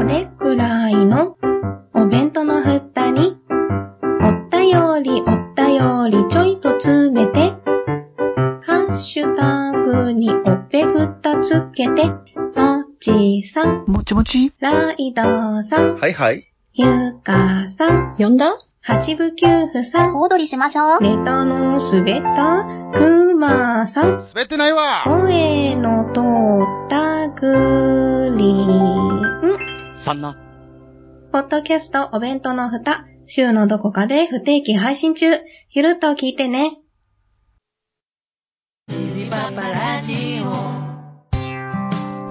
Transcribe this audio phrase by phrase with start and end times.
[0.00, 1.36] これくらいの
[1.92, 3.36] お弁当の蓋に、
[4.22, 7.50] おったよりおったよりちょいと詰めて、
[8.62, 14.54] ハッシュタグにおっぺふたつけて、もちさん、もちもち？
[14.58, 16.50] ライドさん、はいはい。
[16.72, 18.56] ゆかさん、呼んだ？
[18.80, 21.02] 八部九夫さん、小躍りしましょう。
[21.02, 22.64] ネタの滑った
[22.98, 26.20] くまさん、滑ってないわ声の通
[26.86, 29.69] ったグリーン。
[30.00, 30.36] さんな。
[31.32, 35.26] ポッドキャストお弁当の蓋、週のどこかで不定期配信中。
[35.70, 36.78] ゆるっと聞いてね。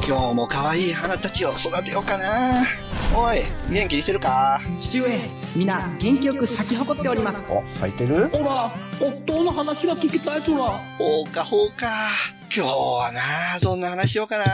[0.09, 2.66] 今日も可愛い花たちを育てようかな。
[3.16, 4.59] おい、元気にしてるか？
[4.82, 5.20] 父上、
[5.55, 7.38] 皆元気よく咲き誇っております。
[7.48, 8.30] お、咲いてる？
[8.30, 10.63] ほら、夫の話が聞きたいとら。
[10.98, 12.09] ほうかほうか。
[12.52, 14.45] 今日はな、どんな話しようかな。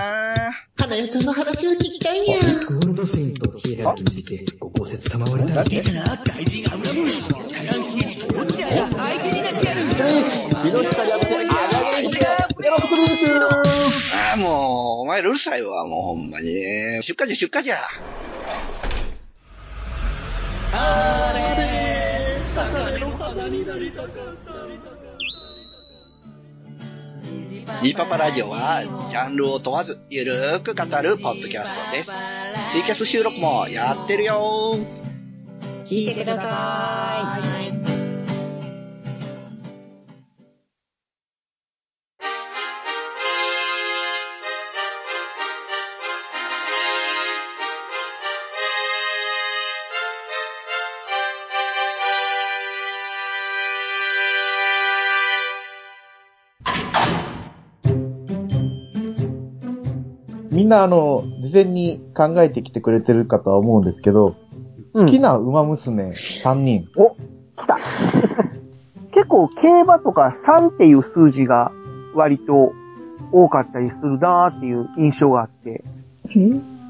[0.76, 2.38] 花代ちゃんの話が聞きたいにゃ。
[2.38, 5.70] ゴールドセインとヒエラについてご考説賜りたい。
[5.70, 9.80] だから、怪人アムラムシ、チャランキー、落ちたら相手になってやる。
[12.68, 16.54] ああ、もう、お前らうるさいわ、もうほんまに。
[17.04, 17.78] 出荷じゃ出荷じゃ。
[27.82, 32.12] ニーパパラジオは、ジャンルを問わず、ゆるーく語るポッドキャストです。
[32.72, 34.76] ツイキャス収録もやってるよ
[35.86, 37.40] 聞いてくださ
[38.02, 38.05] い。
[60.66, 64.36] みんなあの、事前に考えてきてくれてるかとは思うんですけど、
[64.96, 66.88] 好きな馬娘3人。
[66.96, 67.78] お、来た。
[69.14, 71.72] 結構競馬とか3っていう数字が
[72.16, 72.74] 割と
[73.32, 75.84] 多かったりするなーっていう印象があって。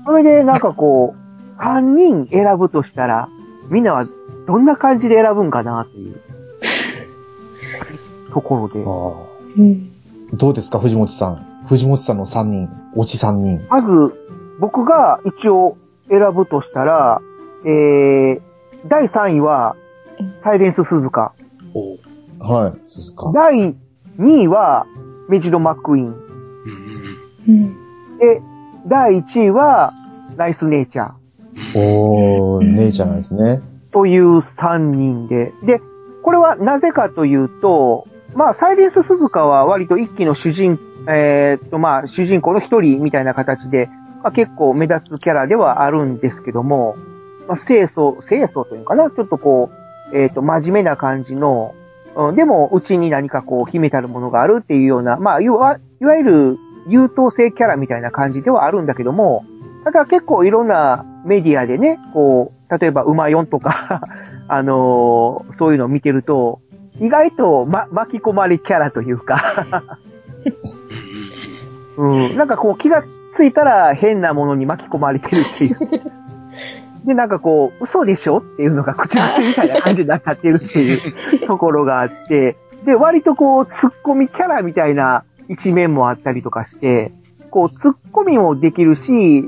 [0.05, 3.27] それでなんかこう、3人選ぶとしたら、
[3.69, 4.07] みんなは
[4.47, 6.15] どんな感じで選ぶんかなっていう
[8.31, 8.85] ところで。
[10.33, 11.65] どうですか、藤本さん。
[11.67, 13.67] 藤本さんの3人、推し3人。
[13.69, 13.87] まず、
[14.59, 15.77] 僕が一応
[16.09, 17.21] 選ぶとしたら、
[17.65, 18.41] えー、
[18.87, 19.75] 第3位は、
[20.43, 21.33] サイレンス鈴鹿。
[22.39, 23.31] はい、鈴鹿。
[23.33, 23.75] 第
[24.19, 24.85] 2位は、
[25.29, 27.77] メジロマックイーン。
[28.19, 28.41] で、
[28.87, 29.93] 第1位は、
[30.37, 31.79] ナイスネイチャー。
[31.79, 33.61] おー、姉ちゃんなんですね。
[33.91, 35.53] という3人で。
[35.63, 35.81] で、
[36.21, 40.77] これはなぜかというと、まあ、サイレンス鈴鹿は割と一期の主人、
[41.07, 43.87] えーっと、まあ、主人公の一人みたいな形で、
[44.23, 46.95] まあ、結構目立つキャラではあるんですけども、
[47.47, 49.09] まあ、清楚、清楚というかな？
[49.11, 49.69] ちょっとこ
[50.11, 51.75] う、えーっと、真面目な感じの、
[52.15, 56.57] うん、でも、うちに何かこう、秘めたるものがあるっていうような、まあ、いわ、いわゆる
[56.87, 59.45] 優等生キャラみたいな感じではあるんだけども、
[59.83, 64.01] ただ結構いろんなメディアでね、こう、例えば馬4とか、
[64.47, 66.59] あのーそういうのを見てると、
[66.99, 69.97] 意外と、ま、巻き込まれキャラというか、
[71.97, 73.03] うん、なんかこう気が
[73.35, 75.77] ついたら変なものに巻き込まれてるっていう。
[77.05, 80.99] で、なんかこう、嘘でしょっていうのが口癖みたいな感じになっちゃってるっていう
[81.45, 87.11] ところがあって、で、割とこう、突っ込みキャラみたいな一面もあったりとかして、
[87.51, 89.01] こう、突っ込みもできるし、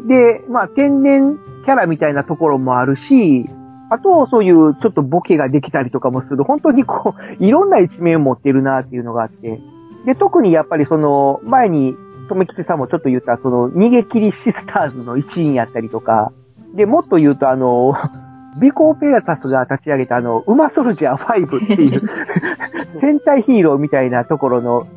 [0.07, 3.45] で、まあ、天然キャラみたいなところもあるし、
[3.89, 9.59] あと、そういうちょっとボケができたりとかもする、本当にこう、いろんな一面を持ってるなっていうのがあって、
[10.05, 11.95] で、特にやっぱりその、前に、
[12.27, 16.31] とめきちさんもちょっと言った、その、逃げ切りシスターズの一員やったりとか、
[16.75, 17.93] で、もっと言うとあの、
[18.59, 22.01] ビコーペラタスが立ち上げたあの、ウマソルジャー5っていう、
[23.01, 24.87] 戦隊ヒーローみたいなところの、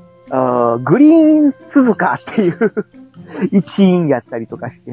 [0.85, 2.73] グリーン鈴鹿っていう
[3.51, 4.93] 一員やったりとかして、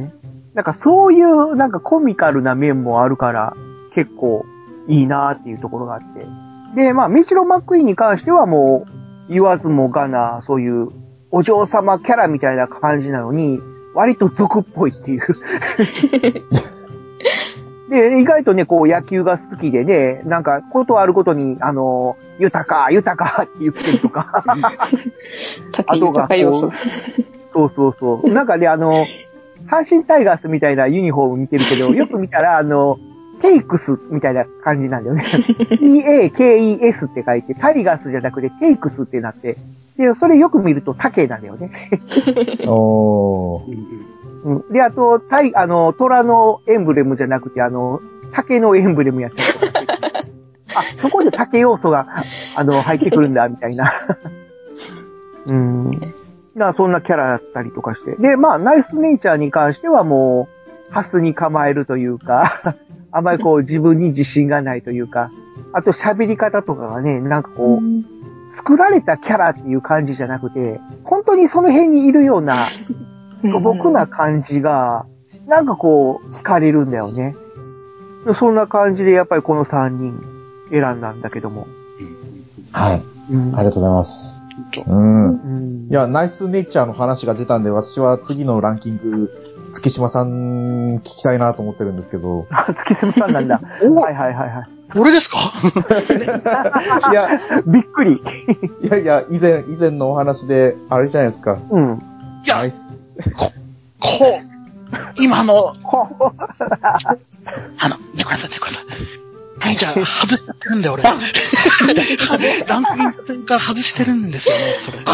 [0.54, 3.54] なんかそういうなんかコミカルな面もあるから、
[3.94, 4.46] 結構
[4.88, 6.26] いいなっていうところがあって。
[6.76, 8.86] で、まあ、ミシロ・マックイーンに関してはも
[9.30, 10.90] う、言わずもがな、そういう
[11.32, 13.60] お嬢様キャラみたいな感じなのに、
[13.94, 15.22] 割と俗っぽいっていう。
[17.90, 24.44] で、意外とね、こう野球が好きでね、なんか、ことあるごとに、あの、豊か、豊かって言ってるとか。
[25.72, 26.70] 高い豊か要素。
[27.54, 28.30] そうそうそう。
[28.30, 28.94] なんかね、あの、
[29.68, 32.98] 阪神タイガースみたいなユニフォーム見てるけど、よく見たら、あの、
[33.42, 35.26] テイクスみたいな感じなんだよね。
[35.80, 39.58] T-A-K-E-S って書いて、タイガースじゃなくてテイクスってなって、
[39.98, 41.72] で、それよく見るとタケなんだよね。
[42.68, 44.08] おー。
[44.44, 44.72] うん。
[44.72, 48.00] で、あと、タイ、あの、虎のエンブレムじゃなくて、あの、
[48.32, 49.88] 竹のエンブレムやったりとか。
[50.76, 52.08] あ、そこで竹要素が、
[52.56, 53.92] あの、入ってくるんだ、みたいな。
[55.48, 56.00] うん。
[56.56, 58.16] な、そんなキャラだったりとかして。
[58.16, 60.57] で、まあ、ナイスネイチャーに関してはもう、
[60.90, 62.76] ハスに構えるというか、
[63.12, 65.30] あまりこう、自分に自信がないというか、
[65.74, 72.56] あと喋り方とかがね、なんかこう、作られたキャラっていう感じじゃなくて、本当にその辺にいるような、
[73.42, 75.06] 素朴な感じが、
[75.48, 77.36] なんかこう、惹かれるんだよね。
[78.40, 80.22] そんな感じでやっぱりこの3人
[80.70, 81.68] 選んだんだけども。
[82.72, 83.04] はい。
[83.32, 84.36] うんありがとうございます。
[84.72, 85.30] とうん。
[85.30, 92.48] うんいや、ナイスネイチャーの話が出たんで、私は次のランキング、月島さん聞きたいなと思ってるんですけど。
[92.50, 93.60] あ、 月島さんなんだ。
[93.62, 94.70] はいはいはいはい。
[94.96, 95.38] 俺ですか？
[97.12, 97.30] いや、
[97.66, 98.22] びっくり。
[98.84, 101.58] いやいや、以前、以前のお話で、あれじゃないですか。
[101.70, 102.02] うん。
[102.46, 102.64] いや
[103.36, 103.52] こ、
[104.00, 104.42] こう、
[105.22, 105.88] 今の、あ
[107.90, 108.88] の、ねこやさん、ねこやさん。
[109.60, 111.04] はい、じゃあ、外してるんだよ、俺。
[111.04, 111.24] ランク
[113.00, 115.00] イン戦から外してるんですよね、それ。
[115.00, 115.08] いや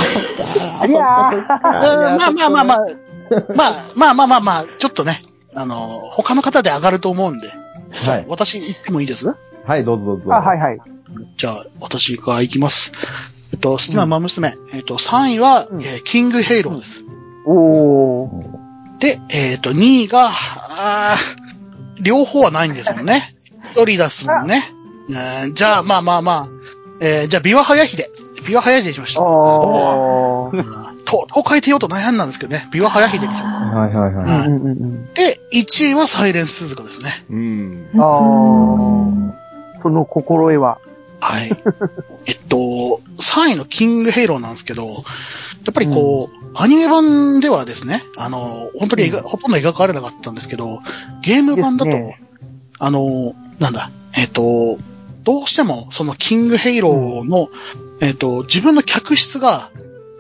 [1.00, 1.48] ー。
[1.48, 2.86] まあまあまあまあ
[3.56, 5.22] まあ、まあまあまあまあまあ、ちょっとね、
[5.56, 7.48] あの、他の方で上がると思うんで、
[8.08, 8.26] はい。
[8.30, 9.34] 私行ってもいいです？
[9.66, 10.34] はい、どうぞどうぞ。
[10.36, 10.80] あ、はいはい。
[11.38, 12.92] じゃあ、私が行きます。
[13.54, 14.58] えっと、好きな馬娘。
[14.74, 17.04] えっと、3位は、うんえーキングヘイローです。
[17.46, 19.00] おー。
[19.00, 21.44] で、えっと、2位が、あー
[22.02, 23.36] 両方はないんですもんね。
[23.72, 24.64] 一人出すもんね。
[25.10, 26.48] えーじゃあ、まあまあまあ、
[27.00, 28.10] えーじゃあ、ビワハヤヒデ。
[28.46, 29.22] ビワハヤヒデにしました。
[29.22, 30.58] おー。
[30.58, 32.68] うんと、と変えてようと悩んだんですけどね。
[32.72, 33.78] ビワハヤヒデにしようか。
[33.78, 34.26] はいはいはい。
[34.26, 35.14] はいうんうんうん。
[35.14, 37.24] で、1位はサイレンス鈴鹿ですね。
[37.30, 37.90] うん。
[37.96, 39.82] あー。
[39.82, 40.80] その心得は。
[41.20, 41.52] はい。
[42.28, 44.94] えっと、3位のキングヘイローなんですけど、や
[45.72, 50.80] っぱりこう、アニメ版ではですね、あの、本当に描ほとんど描かれなかったんですけど、
[51.22, 52.22] ゲーム版だと、ですね
[52.80, 54.78] あの、なんだ、えっと、
[55.24, 57.50] どうしてもそのキングヘイローの、
[58.04, 59.70] えっと、自分の客室が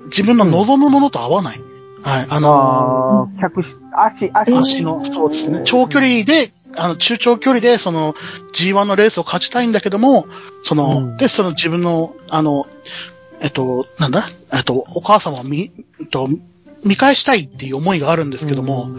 [0.06, 1.62] 自分の望むものと合わない。
[2.04, 4.58] はい、あの、あー、客室、足、足。
[4.58, 5.62] 足の、そうですね。
[5.64, 8.14] 長距離で、あの、中長距離で、その、
[8.54, 10.26] G1 のレースを勝ちたいんだけども、
[10.64, 12.66] その、うんで、その自分の、あの、
[13.42, 14.24] えっと、なんだ？
[14.54, 16.30] えっと、お母様を見、えっと、
[16.86, 18.90] 見返したいっていう思いがあるんですけども、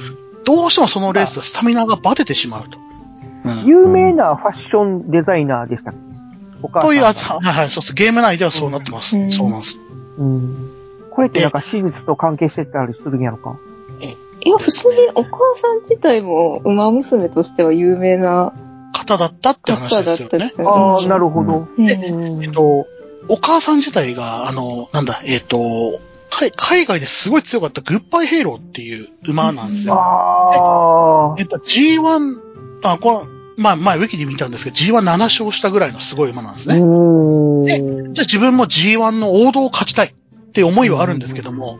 [0.44, 2.78] どうしてもそのレースでスタミナがバテてしまうと。
[3.44, 3.64] うん。
[3.66, 6.13] 有名なファッションデザイナーでしたっけ？
[6.68, 7.94] という、あはいはい、そうです。
[7.94, 9.16] ゲーム内ではそうなってます。
[9.16, 9.80] うんそうなんです。
[10.18, 10.70] うん。
[11.10, 13.56] これってなんか手術と関係してたりするんやろか？
[14.40, 18.52] いや、普通にお母さん自体も馬娘としては有名な
[18.92, 20.26] 方だったって話方だですよね。
[20.26, 20.72] ったですよね。
[20.74, 21.68] ああ、なるほど。
[21.78, 21.90] うん
[22.42, 22.86] えっと、
[23.28, 26.00] お母さん自体が、あの、なんだ、えっと、
[26.30, 29.94] 海海外ですごい強かったグッバイヘイローっていう馬なんですよ。
[29.94, 32.40] ああえっと、G1、
[32.82, 33.26] あ、この、
[33.56, 36.80] まあ、前ウィキで見たんですけど、G17 勝したぐらいのすごい馬なんですね。
[36.80, 38.12] おでー。
[38.12, 41.78] じゃあ自分も G1 の王道を勝ちたいって思いはあるんですけども、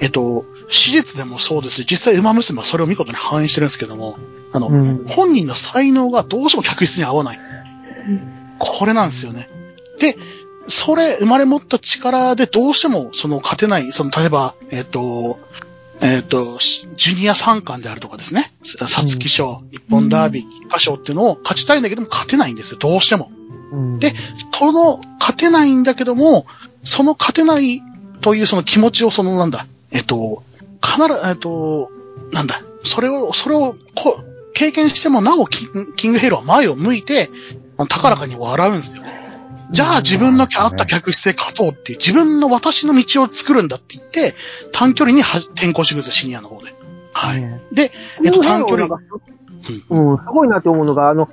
[0.00, 4.18] えっと、史実でもそうですし、実際馬娘はそれを見事に反映してるんですけども、
[4.52, 7.38] あの、うん本人の才能がどうしても客室に合わない。
[8.58, 9.48] これなんですよね。
[9.98, 10.16] で、
[10.68, 15.38] それ、生まれ持った力でどうしても、その、勝てない、その、例えば、えっ、と、
[16.00, 18.52] えっ、と、しジュニア三冠であるとかですね。
[18.62, 23.30] さつき賞、一本ダービー、菊花賞っていうのを勝ちたいんだけども、勝てないんですよ、どうしても。
[23.72, 24.14] うんで、
[24.52, 26.46] その、勝てないんだけども、
[26.84, 27.82] その勝てない
[28.20, 30.42] というその気持ちを、その、なんだ、えっ、と、
[30.82, 31.90] 必ず、えっ、と、
[32.32, 34.20] なんだ、それを、それを、こ
[34.54, 37.30] 経験しても、なおキン、グヘイローは前を向いて、
[37.88, 39.05] 高らかに笑うんですよね。
[39.70, 44.34] じゃあ自分のあった客室で勝とうっていう、自分の私の道を作るんだって言って、
[44.72, 46.74] 短距離には転校してくるんですよ、シニアの方で。
[47.12, 47.40] はい。
[47.40, 47.90] ねで、
[48.24, 48.98] えっと、短距離なん、か
[49.90, 51.28] うん、すごいなって思うのが、あの、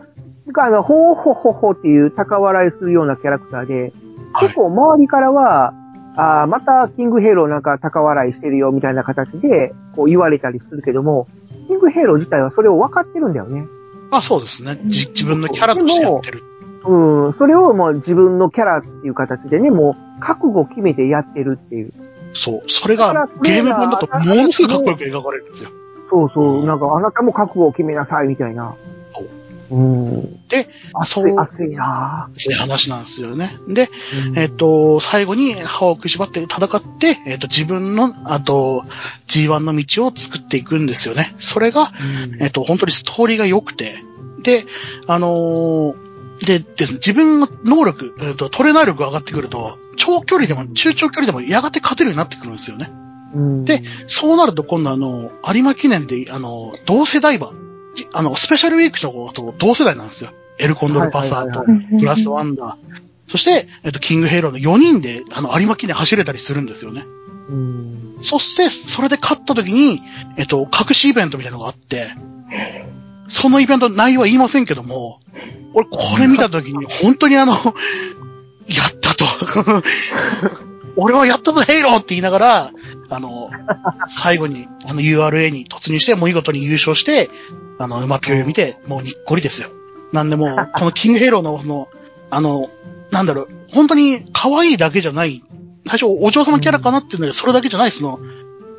[0.45, 3.93] なんかあの、ほうほほほっていう高笑いするようなキャラクターで、はい
[4.41, 5.73] 結構周りからは、
[6.15, 11.27] あーまたキングヘイローなんか高笑いしてるよみたいな形で、こう言われたりするけども、
[11.67, 13.65] キングヘイロー自体はそれを分かってるんだよね。
[14.11, 14.79] まあそうですね。
[14.85, 16.43] じ自分のキャラとしてやってる。
[16.85, 21.93] うん、それをもう自分のキャラっていう形でね、もう覚悟決めてやってるっていう。
[22.33, 22.69] そう。
[22.69, 25.69] それがゲーム版だとものすごいかっこよく描かれるんですよ。
[26.09, 28.75] そうそう、なんかあなたも覚悟を決めなさいみたいな。
[29.15, 29.29] そう
[29.71, 30.47] うん。
[30.47, 30.67] で、
[31.03, 33.49] そう熱いなそういう話なんですよね。
[33.67, 34.39] で、ぁ。
[34.39, 38.83] えっ、と、最後に歯を食いしばって戦って、えっ、と、自分の、あと、
[39.27, 41.33] G1 の道を作っていくんですよね。
[41.39, 41.91] それが、
[42.39, 44.03] えっ、と、本当にストーリーが良くて、
[44.43, 44.65] で、
[45.07, 46.02] あのー
[46.45, 52.91] でですね、自分の能力、えっ、と、トレーナー力が上がってくると、長距離でも、中長距離でもやがて勝てるようになってくるんですよね。
[53.35, 57.51] うんでそうなると今度あの、有馬記念で、あの、同世代馬、
[58.13, 60.31] あの、スペシャルウィークと同世代なんですよ。
[60.59, 63.03] エルコンドルパサーとはいはいはい、プラスワンダー。
[63.27, 67.05] そして、えっと、キングヘイローの4人で、あの、有馬記念走れたりするんですよね。
[67.49, 68.17] うん。
[68.21, 70.01] そして、それで勝った時に、
[70.37, 72.11] えっと、隠しイベントみたいなのがあって、
[73.33, 75.19] そのイベント内容は言いませんけども、
[75.73, 79.25] 俺これ見た時に本当にあの、やったと。
[80.95, 82.71] 俺はやったぞ、ヘイローって言いながら、
[83.09, 83.49] あの、
[84.07, 87.31] 最後に、あの URA に突入して、もう見事に優勝して、
[87.79, 89.69] あの、馬ピを見て、もうにっこりですよ。
[90.11, 91.87] なんでもう、このキングヘイローの、その、
[92.29, 92.69] あの、
[93.09, 95.43] なんだろう、本当に可愛いだけじゃない、
[95.87, 98.19] 最初お嬢様キャラかなっていうので、それだけじゃない、その、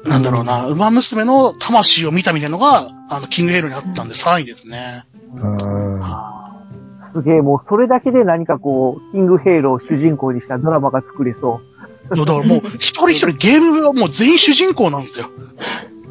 [0.07, 5.05] なんだろうな、ウマ娘の魂を見たみたいなのが、あの、キングヘイローにあったんで3位ですね。
[5.35, 6.01] うん
[7.15, 11.61] すげえ、もうそれだけで何かこう、キングヘイローを主人公にしたドラマが作れそ
[12.11, 12.17] う。
[12.17, 15.31] いやだからもう、 一人一人ゲームはもう全員主人公なんですよ。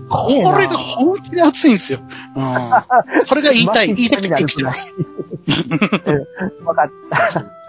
[0.09, 1.99] これが本気で熱いんですよ。
[2.35, 3.25] うん。
[3.25, 4.93] それが言いたい、 言いたくて来てます。
[4.97, 7.45] うんわかった。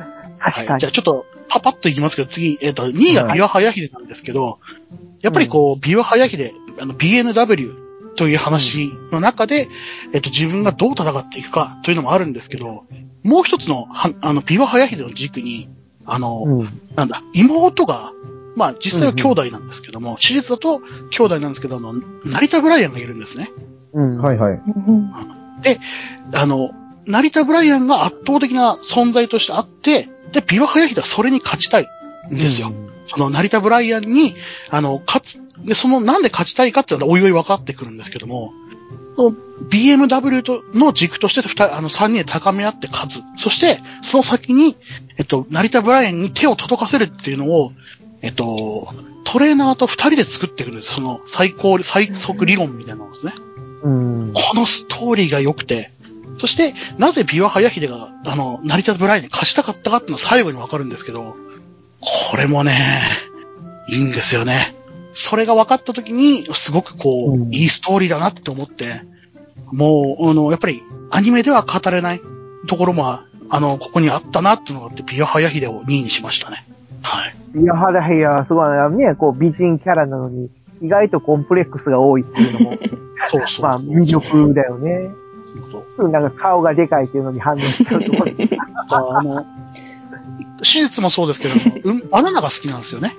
[0.44, 0.74] 確かはい。
[0.74, 0.80] に。
[0.80, 4.58] じゃあちょっと、パパッといきますけど、次、えっ、と、2位がビワハヤヒデなんですけど、
[5.22, 7.74] やっぱりこう、ビワハヤヒデ、あの、BNW
[8.16, 9.68] という話の中で、
[10.12, 12.84] えっ、と、自分がどう戦っていくかというのもあるんですけど、
[13.22, 15.68] もう一つの、はあの、ビワハヤヒデの軸に、
[16.06, 16.80] あの、うん。
[16.94, 18.12] なんだ、妹が、
[18.56, 23.50] まあ実際は兄弟なんですけども、史実だと兄弟なんですけど、あの、成田ブライアンがいるんですね。
[23.92, 24.18] うん。
[24.18, 24.60] はいはい。
[26.34, 26.70] あの、
[27.06, 31.88] 成田ブライアンが圧倒的な存在としてあって、で、ビワハヤヒデはそれに勝ちたい
[32.30, 32.72] んですよ。
[33.06, 34.34] その成田ブライアンに、
[34.70, 38.52] あの、勝つ、で、その、なんで勝ちたいかっていうのはおいおい分かってくるんですけども、
[39.70, 43.22] BMW との軸として二人、あの、三人で高め合って勝つ。
[43.36, 44.76] そして、その先に、
[45.16, 47.72] えっと、成田ブライアンに手を届かせるっていうのを、
[48.22, 48.88] えっと、
[49.24, 50.92] トレーナーと二人で作っていくんです。
[50.92, 53.32] その最高、最速理論みたいなのですね。
[53.82, 54.32] うん。
[54.34, 55.90] このストーリーが良くて、
[56.38, 61.36] そして、なぜビワハヤヒデが、あの、成田ブライに勝ちたかったかっていうのは最後にわかるんですけど、
[62.00, 62.72] これもね、
[63.88, 64.74] いいんですよね。
[65.12, 69.02] それが分かった時に、すごくこう、うんいいストーリーだなって思って、
[69.72, 72.20] もう、あの、やっぱり、アニメでは語れない
[72.66, 76.64] ところも、あの、ここにあったなっていうのがあって、ビワハヤヒデを2位にしましたね。
[77.02, 77.34] はい。
[77.60, 80.50] いやはらいや、すごいね、こう美人キャラなのに、
[80.82, 82.78] 意外とコンプレックスが多いっていうのも、
[83.30, 83.62] そうそう。
[83.62, 85.10] まあ魅力だよね。
[85.70, 88.32] そうなんか顔がでかいっていうのに反応しちゃうところ。
[89.18, 89.46] あの、
[90.58, 91.54] 手術もそうですけど、
[91.90, 93.16] うん、バナナが好きなんですよね。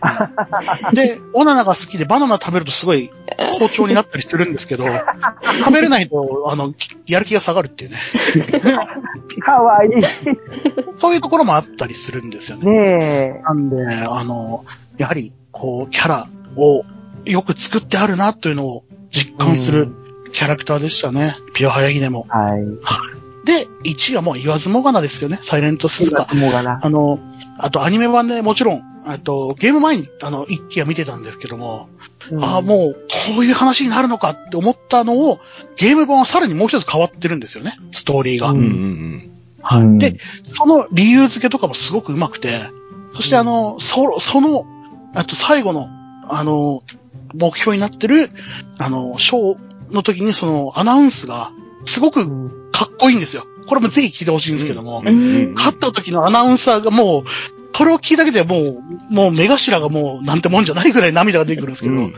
[0.94, 3.10] で、バナナが好きでバナナ食べるとすごい
[3.58, 4.84] 好調になったりするんですけど、
[5.64, 7.98] 食べれないと、あの、きやる気が下がるっていうね。
[9.44, 9.90] かわいい。
[10.96, 12.70] そういうところもあったりするんですよね。
[12.70, 14.64] ねなんで、あの、
[14.96, 16.84] やはり、こう、キャラを
[17.24, 19.88] よく作ってあるなというのを実感する
[20.32, 21.34] キャラクターでしたね。
[21.54, 22.30] ピオハヤヒネもえ。。
[22.30, 22.62] はい。
[23.44, 25.38] で、1位はもう言わずもがなですよね。
[25.42, 26.28] サイレントスズカ。
[26.34, 26.78] もうがな。
[26.82, 27.18] あの、
[27.58, 31.88] あとアニメ版でもちろん、あとゲーム前にあの一期は見てたんですけども、
[32.40, 32.94] ああ、もう
[33.34, 35.38] こういう話になるのかって思ったのを、
[35.76, 38.50] ゲーム版はさらにもう一つ変わってるんですよね、ストーリーが。
[38.50, 39.30] ううんんうん
[39.60, 39.98] はい。
[39.98, 42.60] で、その理由付けとかもすごく上手くて、
[43.14, 44.66] そしてあの、そ、その、
[45.14, 45.88] あと最後の、
[46.28, 46.82] あの、
[47.34, 48.30] 目標になってる、
[48.78, 51.52] あの、ショーの時にそのアナウンスが、
[51.84, 52.70] すごくうん。
[52.72, 53.46] かっこいいんですよ。
[53.66, 55.08] これもぜひ聞いてほしいんですけども、うん。
[55.08, 55.54] うん。
[55.54, 57.24] 勝った時のアナウンサーがもう、
[57.72, 58.80] これを聞いただけでも
[59.10, 62.14] う、もう目頭がもうなんてもんじゃないぐらい涙が出てくるんですけど、うんうん。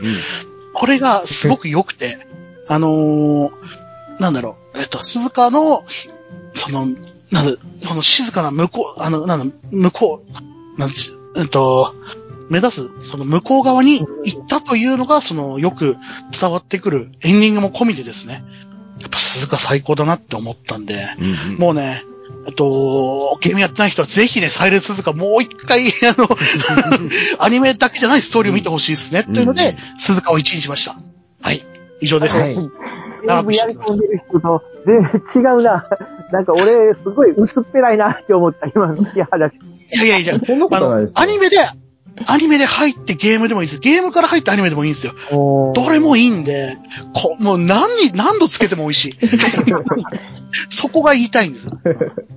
[0.73, 2.17] これがすごく良くて、
[2.67, 3.51] あのー
[4.19, 5.83] なんだろう、えっと、鈴鹿の、
[6.53, 6.85] その、
[7.31, 10.23] なんだ、その静かな向こう、あの、なんだ、向こ
[10.77, 11.95] う、なんち、えっと、
[12.51, 15.95] 目指す、その向こう側に行ったというのが、その、よく
[16.37, 18.43] 伝わってくるエンディングも込みでですね、
[18.99, 22.03] やっぱ鈴鹿最高だなって思ったんで、うんうんもうね、
[22.45, 26.27] えっと、ゲームやってない人はぜひね、サイレンス鈴鹿もう一回、 あの、
[27.39, 29.23] アニメだけじゃないストーリーを見てほしいですね。
[29.23, 30.97] というので、鈴鹿を1位にしました。
[31.41, 31.65] はい。
[32.01, 32.69] 以上です。
[33.21, 35.87] ゲームやり込んでる人と全然違うな。
[36.31, 39.47] なんか俺、すごい薄っぺらいなって思った、今の木原。
[39.47, 39.51] い
[39.93, 41.57] やいやいや、そんなこあのとないです、よアニメで、
[42.27, 43.79] アニメで入ってゲームでもいいです。
[43.81, 45.13] ゲームから入ってアニメでもいいんですよ。
[45.31, 46.77] どどれもいいんで、
[47.13, 49.11] こもう何に、何度つけても美味しい。
[50.69, 51.67] そこが言いたいんです。
[51.67, 51.71] すい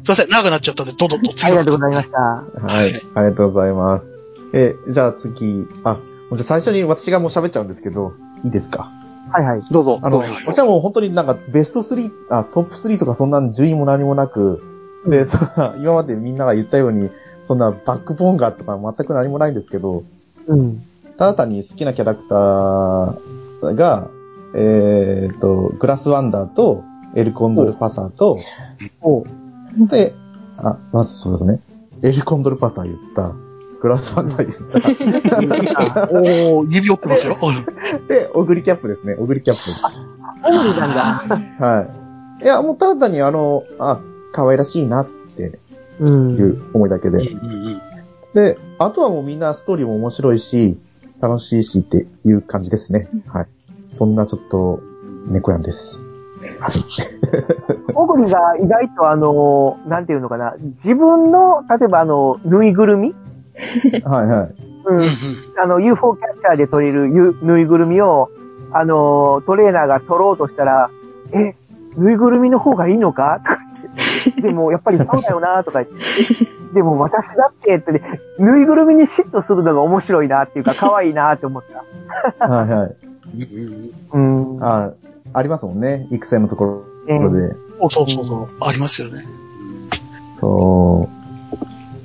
[0.09, 2.19] ません、長くなっちゃったんで、どどうぞありがとうございました。
[2.19, 3.03] はい。
[3.15, 4.07] ありがとうございます。
[4.53, 5.99] え、じゃあ次、あ、
[6.33, 8.13] じゃあ最初に私がもう喋っちゃうんですけど、
[8.45, 8.91] いいですか？
[9.33, 9.99] はいはい、どうぞ。
[10.03, 14.63] あの、はい私はもう本当になんかベスト3、あ、トップ3とかそんな順位も何もなく、
[15.07, 15.27] で、
[15.81, 17.11] 今までみんなが言ったように、
[17.47, 20.05] そんなバックボーンがとか全く何もないんですけど、
[20.47, 20.83] うん。
[21.17, 24.09] ただ単に好きなキャラクターが、
[24.55, 26.85] えーっと、グラスワンダーと、
[27.15, 28.39] エルコンドルパサーと、
[29.89, 30.15] で、
[30.57, 31.61] あ、まずそうですね。
[32.03, 33.33] エルコンドルパサー言った。
[33.81, 36.09] グラスワンダー言った。
[36.19, 37.37] おー、指折ってますよ。
[38.09, 39.15] で、オグリキャップですね。
[39.19, 39.63] オグリキャップ。
[40.49, 41.67] オグリなんだ。
[41.67, 41.89] は
[42.41, 42.45] い。
[42.45, 44.01] いや、もうただ単にあの、あ、
[44.33, 45.07] 可愛らしいなっ
[45.99, 46.31] てうん。
[46.31, 47.23] いう思いだけで。
[48.35, 50.79] で、あとはもうみんなストーリーも面白いし、
[51.21, 53.09] 楽しいしっていう感じですね。
[53.29, 53.47] はい。
[53.91, 54.81] そんなちょっと、
[55.29, 56.03] 猫やんです。
[57.95, 63.15] オグリが意外とあの、なんていうのかな、自分の、例えばあの、ぬいぐるみ？
[64.05, 64.55] はいはい。
[64.87, 65.03] うん。
[65.63, 68.31] あの、UFO キャッチャーで取れるゆぬいぐるみを、
[68.73, 70.91] あの、トレーナーが取ろうとしたら、
[71.33, 71.55] え、
[71.97, 73.41] ぬいぐるみの方がいいのか
[74.33, 76.75] でも、やっぱりそうだよなとか言って。
[76.75, 81.63] でも、私だって、ってね、ぬいぐるみに嫉妬するのが面白いなっていうか、可愛いなって思っ
[82.39, 82.47] た。
[82.47, 82.97] はいはい。
[84.13, 84.59] うん。
[84.65, 84.93] あ、
[85.33, 86.07] ありますもんね。
[86.11, 87.55] 育成のところで。
[87.81, 88.49] そうそうそうそう。
[88.61, 89.25] ありますよね。
[90.41, 91.09] そ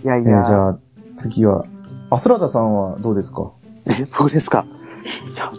[0.04, 0.06] う。
[0.06, 0.30] いやいや。
[0.40, 0.78] えーじゃあ、
[1.18, 1.66] 次は、
[2.10, 3.52] アスラダさんはどうですか？
[3.86, 4.66] え、僕ですか。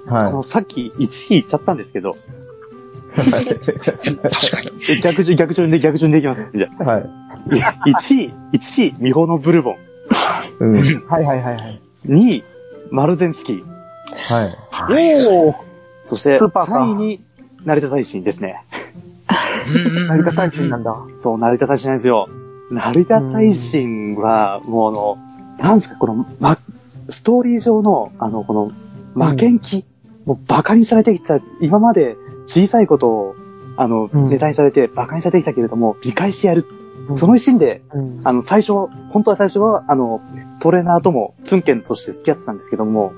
[0.09, 2.12] あの、はさっき1位言っちゃったんですけど、
[3.17, 4.90] い。
[4.90, 6.49] え逆順、逆順で逆順でいきます。
[6.55, 7.02] じゃはい。
[7.02, 7.79] あ。
[7.87, 9.76] 1位、1位、ミホのブルボン。
[10.61, 11.07] うん。
[11.09, 11.81] はいはいはいはい。
[12.07, 12.45] 2位、
[12.90, 13.64] マルゼンスキー。
[14.17, 14.59] はい。
[15.26, 15.55] おー、
[16.05, 17.21] そして、スーパーか3位に、
[17.64, 18.64] 成田大臣ですね。
[20.09, 20.97] 成田大臣なんだ。
[21.23, 22.29] そう、成田大臣なんですよ。
[22.71, 25.19] 成田大臣は、もうあの、
[25.59, 26.59] なんですか、この、ま、
[27.09, 28.73] ストーリー上の、あの、この、
[29.14, 29.85] 負けん気、
[30.25, 32.17] もう馬鹿にされてきた、今まで
[32.50, 33.37] 小さいことを、
[33.76, 36.66] あの、うんネタにされて馬鹿にされてきたけれども、見返してやる。
[36.69, 36.80] うん
[37.16, 38.21] その一心で、うん。
[38.25, 38.73] あの、最初、
[39.11, 40.21] 本当は最初は、あの、
[40.61, 43.12] トレーナーともツンケンとして付き合ってたんですけども、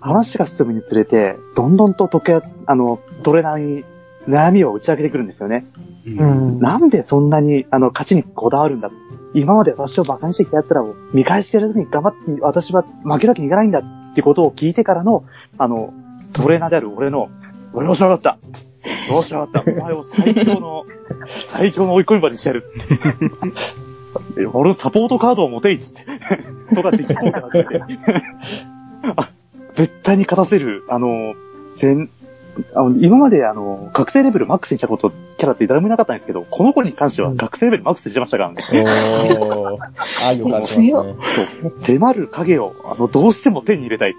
[0.00, 3.84] 話が進むにつれて、どんどんと時計、あの、トレーナーに
[4.28, 5.66] 悩みを打ち明けてくるんですよね。
[6.06, 6.60] うん。
[6.60, 8.90] なんでそんなに、あの、勝ちにこだわるんだ
[9.34, 15.24] 今まで私を馬鹿にしてきた奴らを見返してやるために頑張って、私は負けるわけにいかないんだってことを聞いてからの、
[15.58, 15.92] あの、
[16.32, 17.28] トレーナーである俺の、
[17.76, 18.38] 俺をしなかった。
[19.08, 19.70] どうしなかった。
[19.70, 20.84] お前を最強の、
[21.44, 22.64] 最強の追い込み場にしてやる。
[24.52, 26.06] 俺のサポートカードを持ていっつって。
[26.74, 27.66] とかって聞こうかなって。
[29.16, 29.30] あ
[29.74, 31.34] 絶対に勝たせる、あの、
[31.76, 32.08] 全、
[32.74, 38.64] あの、今まであの、学生レベルマックスにしたこと、キャラって誰もいなかったんですけど、この子に関しては学生レベルマックスにしてましたからね。
[39.38, 39.78] おー。
[40.22, 40.90] あ、よかったね。
[40.90, 41.16] そう。
[41.78, 44.14] 迫る影を、あの、どうしても手に入れたい。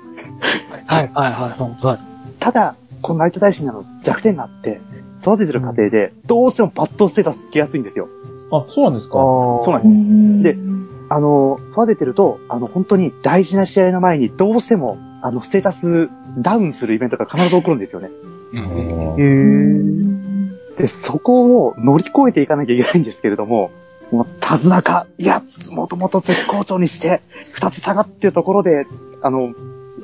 [0.85, 1.99] はい、はい、はい、はい。
[2.39, 4.81] ただ、このナイト大臣なの弱点があって、
[5.21, 8.07] 育ててる過程で、どうしてもバッドステータスつきやすいんですよ。
[8.51, 9.13] あ、そうなんですか？
[9.13, 10.57] そうなんです。
[10.57, 10.63] で、
[11.09, 18.09] あの、育ててると、あの、本当に大事な試合の前に、どうしても、あの、ステータスダウンするイベントが必ず起こるんですよね。
[18.53, 20.77] へー。
[20.77, 23.71] で、そこを乗り越えていかなきゃいけないんですけれども、
[24.11, 28.85] もう、手綱か、いや、もともと絶好調にして、二つ下がってるところで、
[29.21, 29.53] あの、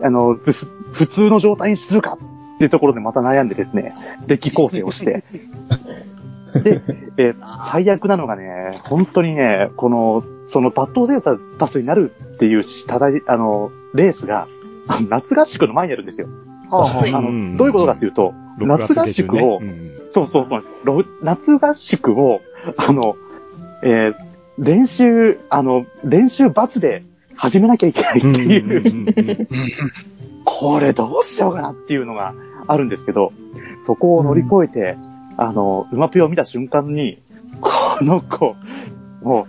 [0.02, 2.18] あの、普通の状態にするか
[2.64, 3.94] っていうところでまた悩んでですね、
[4.26, 5.24] デッキ構成をして。
[6.54, 6.82] で、
[7.18, 14.48] えー最悪なのがね、本当にね、この、そのバットセーサータスになるっていう、ただ、あの、レースが、
[14.88, 16.28] あの夏合宿の前にあるんですよ。
[16.70, 19.62] はあの、どういうことかっていうと、夏合宿を、
[20.10, 20.64] そうそうそう。
[20.84, 22.40] ろ夏合宿を、
[22.78, 23.18] あの、
[23.84, 24.16] えー
[24.60, 27.04] 練習、あの、練習罰で
[27.36, 29.48] 始めなきゃいけないっていう、
[30.46, 32.34] これどうしようかなっていうのが
[32.68, 33.34] あるんですけど、
[33.86, 34.98] そこを乗り越えて、
[35.38, 37.22] あの、馬ぴを見た瞬間に、
[37.62, 38.56] この子、
[39.22, 39.48] もう、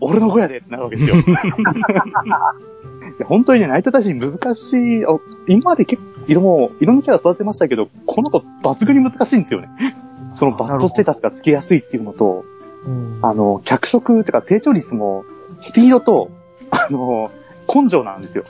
[0.00, 1.16] 俺の子やでってなるわけですよ。
[3.26, 5.08] 本当にね、ナイト大臣難しい、あ
[5.46, 9.68] 今まで結構、いろもいろんなキャラ育てましたけど、この子抜群に難しいんですよね。
[10.34, 12.44] そのバッドステータスがつけやすいっていうのと、
[12.86, 15.24] うんあの、脚色というか成長率も、
[15.60, 16.30] スピードと、
[16.70, 17.30] あの、
[17.72, 18.44] 根性なんですよ。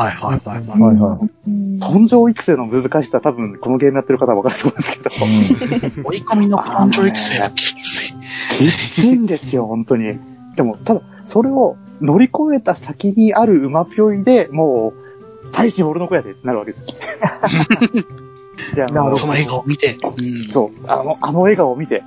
[0.00, 0.80] はい、はい、はい。
[0.80, 2.00] はいはい。
[2.00, 8.14] 根性育成の難しさ多分このゲームやってる方は分かると思うんですけど、追い込みの根性育成はきつい。
[8.58, 10.18] きついんですよ、本当に。
[10.56, 16.86] でも、ただ、それを乗り越えた先にある馬ぴょいで、もう、大使俺の子やでってなるわけです。
[18.74, 19.98] で、あの、その笑顔を見て。
[20.02, 22.02] うんそう、あの、あの笑顔を見て、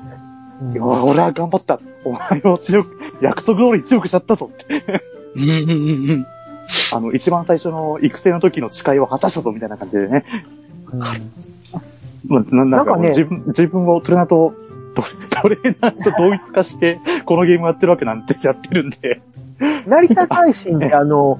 [0.79, 1.79] 俺は頑張った。
[2.05, 4.83] お前を強く、約束通り強くしちゃったぞって。
[5.35, 6.27] うんうんうんうん。
[6.91, 10.25] あの、一番最初の育成の時の誓いを果たしたぞみたいな感じでね。
[12.27, 14.53] まあ、ななんかね自分、自分をトレーナーと、
[14.95, 15.03] ト
[15.41, 19.21] トレーナーと同一化して、このゲームやってるわけなんてやってるんで。
[19.87, 21.39] 成田大臣ってあの、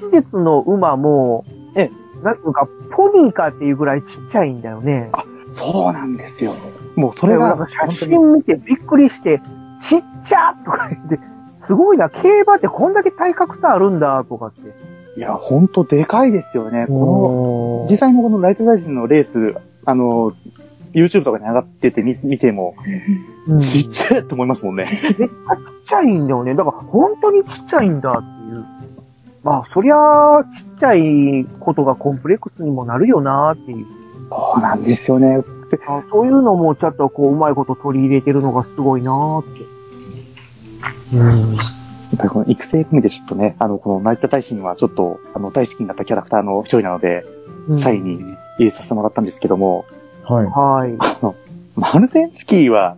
[0.00, 1.44] 施設の馬も、
[1.76, 1.90] え
[2.22, 5.10] なんか、ポニーかっていうぐらいちっちゃいんだよね。
[5.54, 6.54] そうなんですよ。
[6.96, 9.40] もうそれがなんか、写真見てびっくりして、
[9.88, 11.18] ちっちゃとか言って、
[11.66, 14.60] すごいな、競馬ってこんだけ体格差あるんだ、とかって。
[15.16, 16.86] いや、ほんとでかいですよね。
[16.86, 20.32] この、実際のこのライト大臣のレース、あの、
[20.92, 22.74] YouTube とかに上がってて見見ても、
[23.46, 24.88] うんちっちゃいって思いますもんね。
[25.02, 25.28] めっちゃちっ
[25.88, 26.54] ちゃいんだよね。
[26.54, 28.64] だから本当にちっちゃいんだっていう。
[29.42, 29.96] まあ、そりゃ
[30.38, 33.86] あ、ちっちゃいことがコンプレックスにもなるよなっていう。
[34.30, 35.42] そうなんですよね。
[36.10, 39.73] そういうのもちょっとこう、うまいこと取り入れてるのがすごいなって。
[41.12, 41.54] うん。
[41.56, 47.24] やっぱりこの育成込みでちょっとね、あの、このナイト大臣はちょっと、あの、大好きになったキャラクターの一人なので、
[47.76, 48.16] サインに
[48.58, 49.84] 入れさせてもらったんですけども、
[50.24, 50.46] はい。
[50.46, 50.94] はい。
[50.98, 51.34] あの、
[51.76, 52.96] マルゼンスキーは、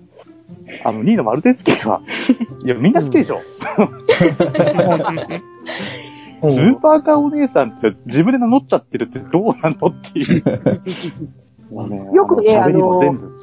[0.85, 2.01] あの、2位のマルゼンスキーは、
[2.65, 3.41] いや、みんな好きでしょ。
[6.43, 10.45] スーパーカーお姉さんって自分で名乗っちゃってるってどうなのっていう。
[11.73, 13.39] もうねよくねあの全部。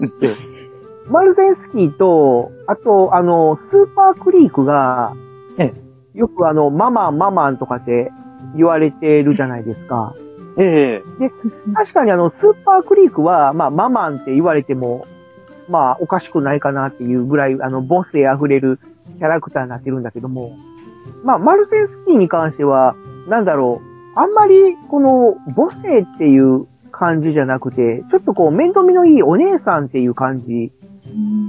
[1.08, 5.13] えマルゼンスキーと、あと、あの、スーパークリークが、
[5.58, 5.74] え
[6.13, 8.12] よくあの、ママンママンとかって
[8.56, 10.16] 言われてるじゃないですか。
[10.58, 11.30] ええ。
[11.74, 15.06] 確かにあの、スーパークリークは、まあ、ママンって言われても、
[15.70, 18.80] まあ、おかしくないかなっていうぐらい、あの、母性溢れる
[19.18, 20.56] キャラクターになってるんだけども、
[21.24, 22.96] まあ、マルゼンスキーに関しては、
[23.28, 30.71] なんだろう、あんまり、この、母性っていう感じじゃなくて、ちょっとこう、面倒見のいいお姉さんっていう感じ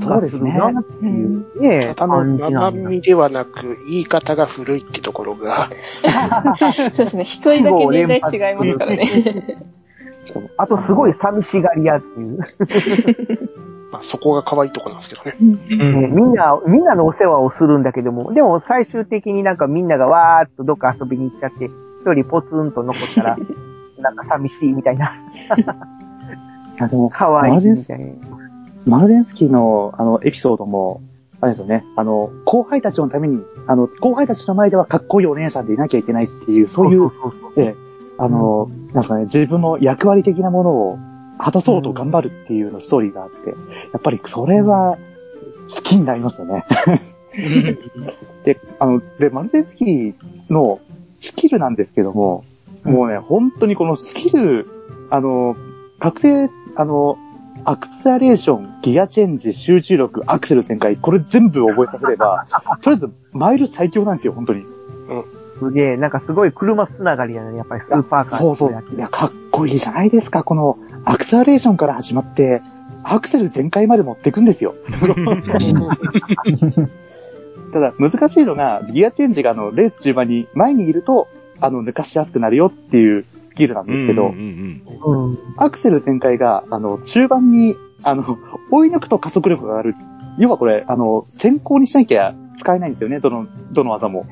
[0.01, 0.51] がそうですね。
[0.53, 2.91] するなっていうね、ただの感じな生んだ。
[2.91, 5.69] 身ではなく、言い方が古いってところが、
[6.93, 7.25] そうですね。
[7.25, 9.59] 一人だけ年代違いますからね。
[10.57, 12.39] あと、すごい寂しがり屋っていう。
[13.93, 16.01] まあ、そこが可愛いとこなんですけどね。
[16.01, 23.37] ねみんな、みんなのお世話をするんだけども、でも最終的になんかみんながわーっとどっか遊びに行っちゃって、一人ポツンと残ったら、
[24.11, 25.13] なんか寂しいみたいな、
[25.57, 25.65] い
[26.79, 28.07] やでも、可愛いみたいな。
[28.87, 31.01] マルゼンスキーの、あの、エピソードも、
[31.41, 37.11] あれですよね、あの、後輩たちのために、あの、後輩たちの前ではかっこいいお姉さんでいなきゃいけないっていう、そういう、
[37.57, 37.85] ええ
[38.17, 40.99] あの、なんですかね、自分の役割的なものを
[41.39, 43.55] 果たそうと頑張るっていうのストーリーがあって、や
[43.99, 44.99] っぱりそれは
[45.75, 46.65] 好きになりましたね。
[48.45, 50.15] で、あの、で、マルゼンスキー
[50.49, 50.79] の
[51.21, 52.45] スキルなんですけども、
[52.85, 54.69] もうね、本当にこのスキル、
[55.11, 55.57] あの、
[55.99, 57.19] 覚醒、あの、
[57.65, 62.47] アクセラレーション、ギアチェンジ、集中力、アクセル旋回、これ全部覚えさせれば、
[62.83, 64.67] とりあえずマイル最強なんですよ、本当に。
[65.59, 68.73] すげえ、なんかすごい車つながりだね、やっぱりスーパーカーそうそう。
[68.73, 72.61] やっていや、かっこいいじゃないですか、この、アクセラレーションから始まって、
[73.03, 74.75] アクセル全開まで持っていくんですよ。
[77.73, 81.29] ただ、難しいのが、ギアチェンジがあの、レース中盤に前にいると、
[81.61, 84.83] あの、抜かしやすくなるよっていうスキルなんですけど、うん。
[85.57, 88.25] アクセル全開が、あの、中盤に、あの、
[88.71, 89.95] 追い抜くと加速力が上がる。
[90.39, 94.27] 要はこれ、あの、先行にしなきゃ使えないんですよね、どの、どの技も。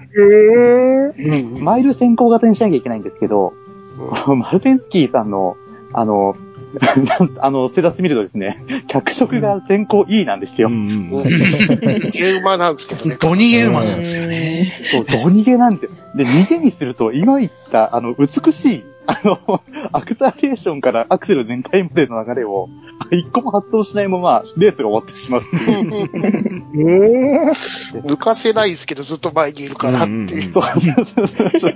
[1.16, 1.42] へえ。
[1.60, 3.52] マイル先行型にしなきゃいけないんですけど、
[4.36, 5.56] マルゼンスキーさんの、
[5.92, 6.34] あの、
[7.40, 10.68] あの、ステータス見るとですね、脚色が先行 E なんですよ。
[10.68, 13.16] ゲーマなんですけどね。
[13.20, 14.72] ドニゲーマなんですよね。
[14.84, 15.90] そう、ド逃げなんですよ。
[16.14, 22.68] で、逃げにすると、今言った、あの、美しい、あの、 アクセラレーションからアクセル全開までの流れを、
[23.10, 26.90] 一個も発動しないまま、レースが終わってしまうっていう。
[26.90, 27.50] え
[27.96, 27.98] え。
[27.98, 30.52] 抜かせないですけど、ずっと前にいるからっていう。
[30.52, 31.26] そうそうそう
[31.58, 31.74] そう。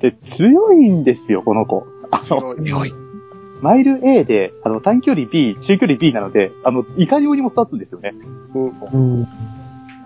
[0.00, 1.86] で、強いんですよ、この子。
[2.10, 3.07] あの、強い。
[3.60, 8.14] マイル A で、あの、短距離 B、中距離 B なので、あの、いかようにも育つんですよね。
[8.54, 9.28] うん。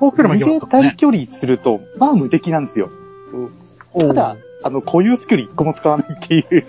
[0.00, 0.66] 遠くでもいけま。
[0.66, 2.90] 短距離すると、まあ無敵なんですよ。
[3.98, 6.44] ただ、あの、固有スキル一個も使わないっていう。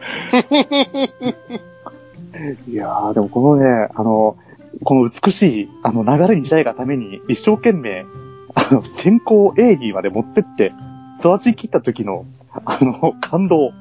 [2.68, 4.38] いやー、でもこのね、あの、
[4.84, 8.06] この美しい、あの、流れにしたいがために、一生懸命、
[8.56, 10.74] あの、先行 A にまで持ってって、
[11.20, 12.26] 育ち切った時の、
[12.66, 13.72] あの、感動。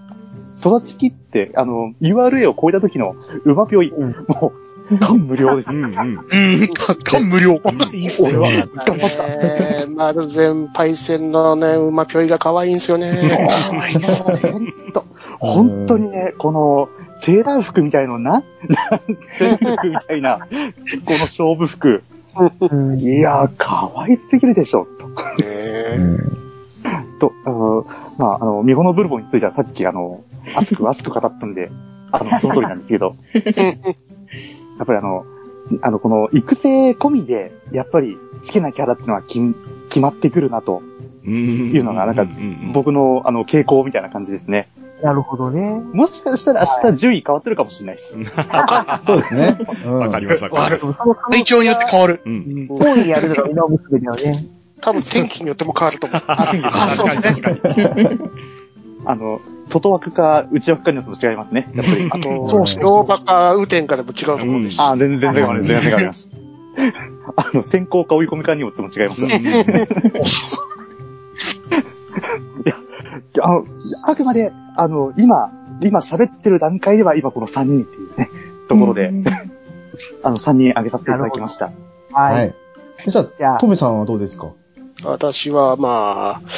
[0.58, 4.52] 育ち切って、あの、URA を超えた時の、馬ぴょい、も
[4.90, 5.70] う、感無量です。
[5.70, 7.52] うん、感無量。
[7.92, 8.66] いいっす俺はね。
[8.74, 9.24] 頑張った。
[9.26, 13.30] えー、マルゼンパイセンのね、馬ぴょいが可愛いんですよね。
[13.70, 14.36] 可愛いですね。
[14.50, 15.04] ほんと、
[15.38, 18.42] 本当にね、この、セーラー服みたいのな、な
[19.38, 22.02] セーラー服みたいな、この勝負服。
[22.60, 24.86] うんいやー、可愛すぎるでしょ、
[25.38, 26.08] ね
[27.18, 27.28] と。
[27.28, 27.86] と、あの
[28.16, 30.24] まあ、あの、ミホのブルボンについてはさっきあの、
[30.56, 31.70] 熱く熱く語ったんで、
[32.10, 35.24] あの、 その通りなんですけど、やっぱりあの、
[35.80, 39.40] あの、この育成込みで、やっぱり好きなキャラっていうのは決
[39.88, 40.82] 決まってくるなと
[41.24, 42.26] いうのが、なんか、
[42.72, 44.68] 僕のあの、傾向みたいな感じですね。
[45.02, 45.60] なるほどね。
[45.92, 48.12] もしかしたら明日順位変わってるかもしれないです。
[49.06, 49.58] そうですね。
[49.84, 50.96] うんわかりますわかります。
[51.30, 52.20] 体調によって変わる。
[52.24, 52.68] うん。
[52.68, 54.46] 大いにやるのが馬娘だよね。
[54.80, 56.22] 多分天気によっても変わると思う。
[56.26, 58.18] あ、そうですね。
[59.04, 61.70] あの、外枠か内枠かによっても違いますね。
[61.74, 62.08] やっぱり。
[62.10, 64.76] あと、そうそうローバか雨天かでも違うと思うし。
[64.80, 65.62] あ、全然違います。
[65.64, 66.34] 全然違います。
[67.36, 69.24] あの、先行か追い込みかによっても違います。
[69.24, 69.28] い
[72.68, 73.64] や、あの、
[74.06, 75.50] あくまで、あの、今、
[75.82, 78.30] 今喋ってる段階では今この3人っていうね、
[78.68, 79.10] ところで、
[80.22, 81.72] あの、3人挙げさせていただきました。
[82.12, 82.22] は。
[82.32, 82.54] はい
[83.06, 83.10] い。
[83.10, 83.22] じゃ
[83.56, 84.48] あ、トメさんはどうですか？
[85.04, 86.48] 私はまあ、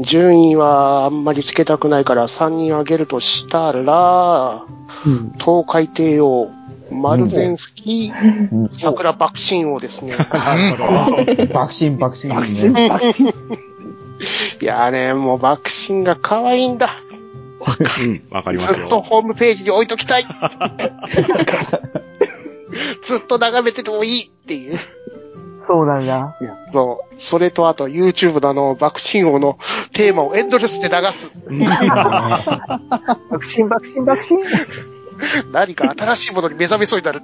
[0.00, 4.64] 順位はあんまりつけたくないから3人あげるとしたら、
[5.06, 5.32] うん。
[5.38, 6.50] 東海帝王、
[6.90, 10.16] マルゼンスキー、うん桜爆心王ですね。
[10.32, 11.46] なるほど。
[11.46, 12.88] 爆心爆心爆心、ですね。
[12.88, 13.34] 爆心。
[14.62, 16.88] いやーね、もう爆心が可愛いんだ。
[18.00, 18.74] うん、わかりますよ。
[18.74, 20.26] ずっとホームページに置いときたい。
[23.02, 24.78] ずっと眺めててもいいっていう。
[25.66, 26.36] そうなんだ。
[26.72, 27.14] そう。
[27.16, 29.58] それとあと YouTube のあの、爆心王の
[29.92, 31.32] テーマをエンドレスで流す。
[33.30, 34.38] 爆心爆心爆心。
[35.52, 37.22] 何か新しいものに目覚めそうになる。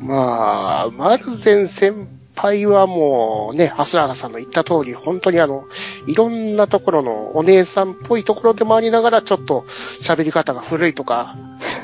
[0.00, 5.64] まあ、マルゼン先輩はもうね、アスラーダさんの言った通り、本当にあの、
[6.06, 9.64] いろんなところのお姉さんっぽいところでもありながら、ちょっと
[10.02, 11.36] 喋り方が古いとか、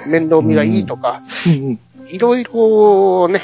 [0.06, 1.22] 面倒見がいいとか、
[2.12, 3.40] いろいろね、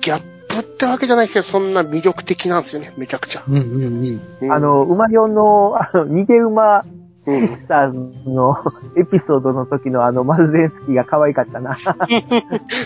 [0.00, 3.42] ギャップってわけじゃないけど、そんな魅力的なんですよね、めちゃくちゃ。
[3.46, 4.52] うんうんうん。
[4.52, 6.84] あの、馬4の、あの、逃げ馬
[7.24, 7.92] うん、スター
[8.24, 8.56] ズの
[8.96, 11.76] エピソードの時のあの、マルゼンスキーが可愛かったな。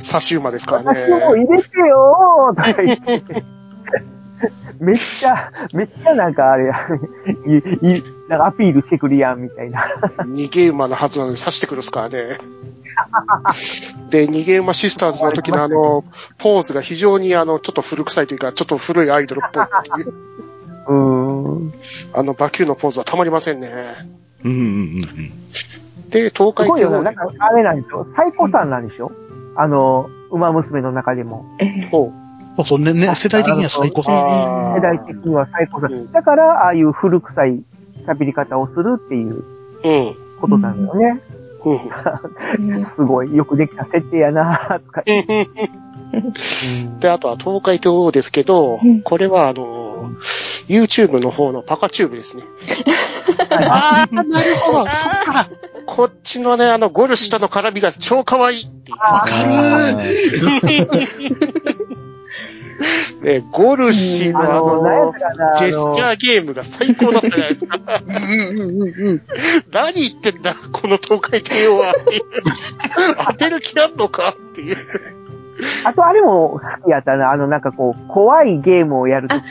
[0.02, 1.46] 差し馬ですから私もね。
[1.46, 3.44] 入れてよーとか言って。
[4.80, 6.74] めっちゃ、めっちゃなんかあれや、
[7.46, 9.86] い、い、なんかアピールしてくるやん、みたいな。
[10.26, 12.38] 逃げ馬のはずなのに刺してくるっすからね。
[14.10, 16.04] で、逃げ馬シスターズの時のあの、
[16.38, 20.14] ポーズが非常にあの、ちょっと古臭いというか、ちょっと古いアイドルっぽいっていう。
[20.88, 21.72] うーん。
[22.14, 23.68] あの、バキューのポーズはたまりませんね。
[24.44, 25.32] うんうんうん
[26.10, 27.02] で、東す海帝王ごいよな。
[27.02, 28.06] なんか、あれなんでしょ？
[28.14, 29.10] 最古さんなんでしょ？
[29.56, 31.44] あの、馬娘の中でも。
[31.90, 32.25] ほそう
[32.64, 34.12] そうね、ね、世代的には最高さ。
[34.74, 36.08] 世代的には最古さう。
[36.12, 37.62] だから、ああいう古臭い
[38.06, 39.44] 喋り方をするっていうう。
[39.84, 40.14] うん。
[40.40, 41.20] ことなんだよね。
[41.64, 41.80] うん。
[42.96, 45.02] すごい、よくできた設定やなとか。
[45.06, 45.16] うん
[47.00, 50.12] で、あとは東海帝王ですけどうん、これはあの、
[50.68, 52.44] YouTube の方のパカチューブですね。
[53.50, 55.48] ああ、なるほど、 そっか。
[55.86, 58.92] こっちのね、あの、ゴルシュとの絡みが超可愛いって。
[58.92, 59.26] わか
[63.22, 65.14] ね、ゴルシのああの、
[65.56, 67.80] ジェスチャの、ーゲームが最高だったじゃないですか。
[69.70, 71.94] 何言ってんだ、この東海帝王は。
[73.28, 74.76] 当てる気あんのかっていう。
[75.84, 79.46] あとあれも好きやったな、あの、なんかこう、怖いゲームをやるときの。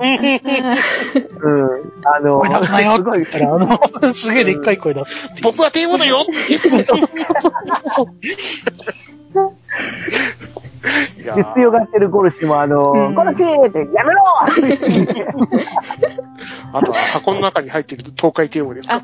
[0.00, 1.92] うん。
[2.04, 3.78] あの、声出すなよすごい、あの、
[4.14, 5.04] すげえでっかい声だ。
[5.42, 6.24] 僕は帝王だよ
[11.18, 14.22] で、ー強がってるゴルシもあの、うんゴルシーって、やめろ
[16.72, 19.02] あとは箱の中に入っている東海帝王ですか。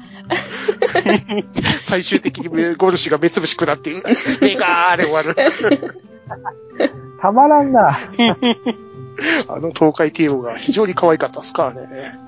[1.83, 3.91] 最終的にゴルシが目つぶしくなって、
[4.41, 5.35] 目がーで終わる。
[7.21, 7.91] たまらんな。
[9.49, 12.19] あの東海帝王が非常に可愛かったですからね。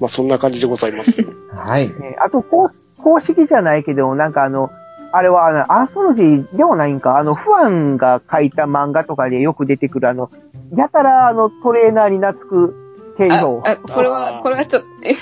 [0.00, 1.26] まあそんな感じでございます。
[1.54, 1.88] はい。
[1.88, 4.70] ねあと、公公式じゃないけど、なんかあの、
[5.12, 10.30] あれはあの、アーソロジーではないんか、あの、ファンが書いた漫画とかでよく出てくるあの、
[10.74, 13.62] やたらあの、トレーナーに懐く帝あ王。
[13.64, 15.12] あ、これは、これはちょっと、え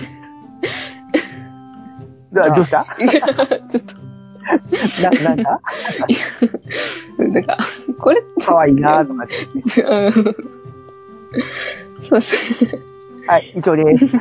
[2.33, 2.87] どどうした？
[3.69, 3.83] ちょっ
[5.03, 5.61] な、なんか
[7.17, 7.59] と、 なんか、
[7.99, 9.83] これ、可愛いなとかって。
[9.83, 10.37] うん
[12.03, 12.81] そうですね。
[13.27, 14.07] はい、以上です。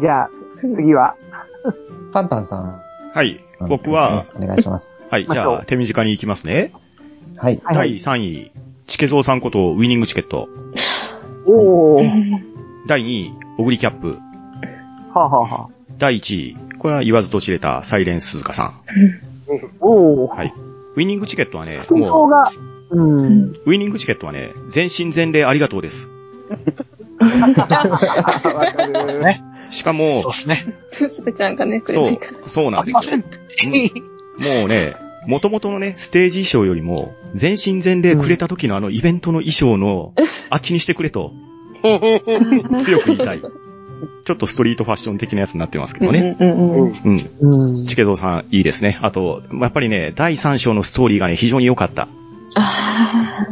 [0.00, 0.30] じゃあ、
[0.60, 1.14] 次は、
[2.12, 2.80] タンタンさん。
[3.14, 3.40] はい。
[3.68, 4.98] 僕は、お願いします。
[5.10, 5.26] はい。
[5.26, 6.72] じゃあ、手短に行きますね。
[7.36, 7.60] はい。
[7.62, 8.52] はい第3位、
[8.86, 10.48] チケゾウさんことウィニングチケット。
[11.46, 12.10] おー、
[12.86, 14.18] 第2位、オグリキャップ。
[15.14, 15.68] はあ、はあはあ、
[15.98, 18.80] 第1位、これは言わずと知れたサイレンス鈴鹿さん。
[19.80, 20.54] おー、はい。
[20.94, 22.52] ウィニングチケットはね、もが、
[22.90, 26.10] うん、う、ウィニングチケットはね、全身全霊ありがとうです。
[27.18, 29.24] わかる。
[29.24, 29.42] ね。
[29.70, 30.74] しかもそう、ですね。
[30.92, 33.18] すべちゃんがね、くれそうないから。、そうなんですよ。
[34.38, 34.96] もうね、
[35.26, 40.14] 元々のね、ステージ衣装よりも、全身全霊くれた時のあのイベントの衣装の、
[40.48, 41.32] あっちにしてくれと。
[42.78, 43.42] 強く言いたい。
[44.24, 46.36] ちょっとストリートファッション的なやつになってますけどね。
[46.38, 47.86] うんうんうん。
[47.86, 48.98] チケゾウさん、いいですね。
[49.02, 52.08] あと、やっぱりね、第3章のストーリーがね、非常に良かった。
[52.54, 53.46] あ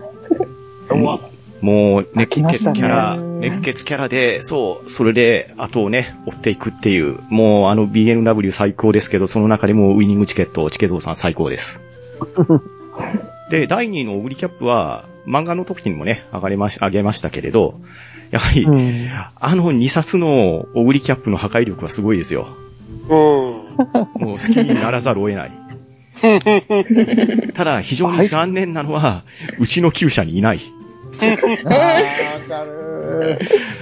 [1.61, 11.81] もう、熱血キャラ、熱血キャラで、そう、それで、後をね、追っていくっていう、もう、あの BNW 最高ですけど、その中でもウィニングチケット、チケゾウさん最高です。
[13.51, 17.79] で、第2のオグリキャップは、漫画の時にもね、上がりまし、上げましたけれど、
[18.31, 19.11] やはり、うん。
[19.37, 22.49] あの2冊のオグリキャップの破壊力はすごいですよ。
[23.09, 23.15] うん。
[23.15, 23.63] も
[24.21, 25.53] う好きにならざるを得ない。
[27.55, 29.23] ただ、非常に残念なのは、
[29.59, 30.61] うちの厩舎にいない。
[31.21, 31.39] あー、わ
[32.49, 33.39] かる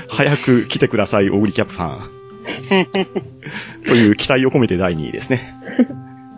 [0.09, 2.01] 早く来てください、オグリキャップさん。
[3.87, 5.55] という期待を込めて第2位ですね。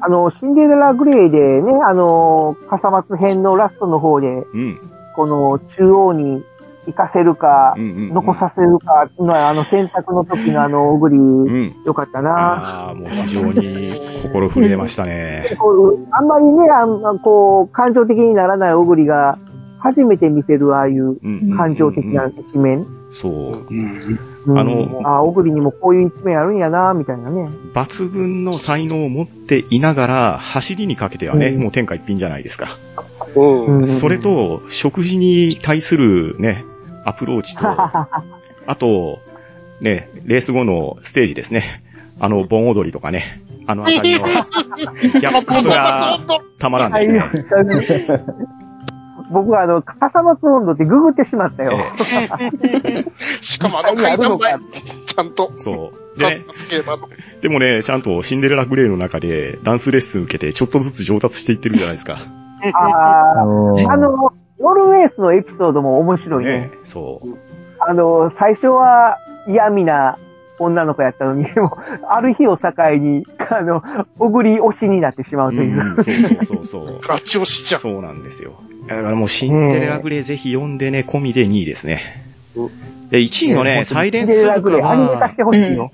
[0.01, 4.79] あの、シンデレラグレイでね、あの、笠松編のラストの方で、うん。
[5.19, 6.45] この中央に
[6.87, 11.75] 行かせるか、うんうんうん残させるかの、あの選択の時のあの、オグリ、うん。
[11.85, 12.31] よかったな。
[12.31, 15.39] ああ、もう非常に心震えましたね。
[16.13, 19.39] あんまりね、あんまこう、感情的にならないオグリが、
[19.81, 22.87] 初めて見せるああいううん感情的な一面。
[23.11, 23.67] そう。
[23.71, 24.19] うん
[24.57, 27.49] あのあ、オグリにもこういう一面あるんやな、みたいなね。
[27.75, 32.79] 抜群の才能を持っていながら、走りにかけてはね、うんもう天下一品じゃないですか。
[33.37, 33.67] うん。
[33.83, 36.65] うんそれ、と、食事に対するね、
[37.05, 39.19] アプローチと、 あと、
[39.81, 41.83] ね、レース後のステージですね。
[42.19, 43.43] あの、盆踊りとかね。
[43.67, 46.19] あのあたりの、 ギャップが
[46.59, 47.23] たまらんですね。
[49.31, 51.73] 僕はあの、笠松温度ってググってしまったよ。
[53.41, 54.55] しかもあの階段前、
[55.07, 55.53] ちゃんと。
[55.57, 56.19] そう。
[56.19, 57.09] でね、つけばの。
[57.41, 62.19] でもね、ちゃんとシンデレラグレーの中でダンスレッスン受けて、ちょっとずつ上達していってるじゃないですか。
[62.73, 63.45] あ、あ
[63.97, 66.53] の、ノルウェースのエピソードも面白いね。
[66.53, 67.29] ね、そう。
[67.81, 70.19] あの、最初は嫌味な
[70.59, 73.83] 女の子やったのに、でも、 ある日を境に、あの、
[74.19, 75.95] 小栗推しになってしまうという。
[75.97, 77.01] うん、そうそうそうそう。
[77.07, 77.81] ガチ押しちゃう。
[77.81, 78.53] そうなんですよ。
[78.87, 82.01] だからもうシンデレラグレーぜひ読んでね、込みで2位ですね。
[83.11, 85.91] で、1位のね、サイレンス鈴鹿グレーアニメ化はし、てほしいよ。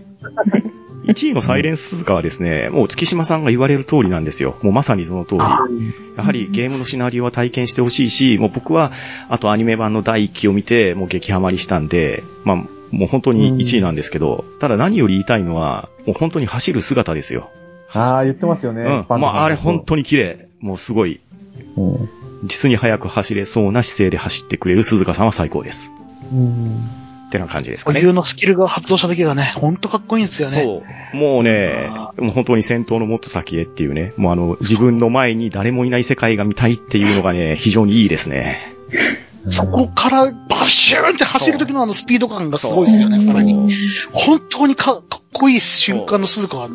[1.06, 4.56] 1位のサイレンス鈴鹿はですね、もう月島さんが言われる通りなんですよ。
[4.62, 5.40] もうまさにその通り。
[5.40, 8.90] やはりゲームのシナリオは体験してほしいし、もう僕は、
[9.28, 17.50] あとアニメ版の第1期を見て、もう激ハマりしたんで、まあ、もう本当に1位なんですけど、ただ何より言いたいのは、もう本当に走る姿ですよ。
[17.92, 18.82] ああ、言ってますよね。
[18.82, 19.20] うん。
[19.20, 20.48] まあ、あれ本当に綺麗。
[20.60, 21.20] もうすごい、
[21.76, 22.08] うん
[22.46, 25.94] 実に速く走れそうな姿勢で走ってくれる鈴鹿さんは最高です。
[26.30, 27.96] うんってな感じですかね。
[27.96, 30.62] 固有のスキルが発動した時がね、ほんとかっこいいんですよね。
[30.62, 31.16] そう。
[31.16, 38.56] もうね、もう本当に戦闘のもっと先へっていうね、もうあの、自分の前に誰もいない世界が見たいっていうのがね、非常にいいですね。
[39.48, 43.70] そこからバシューンって走る時のあのスピード感がすごいですよね、さらに。
[44.12, 46.68] 本当にかかっこいい瞬間の鈴鹿が、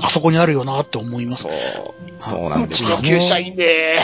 [0.00, 1.44] あそこにあるよなって思います。
[1.44, 1.52] そう。
[2.20, 3.02] そうなんうですよちの。
[3.02, 4.00] 旧社員で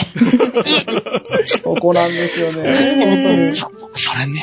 [1.63, 3.51] そこなんですよね。
[3.53, 4.33] そそれね、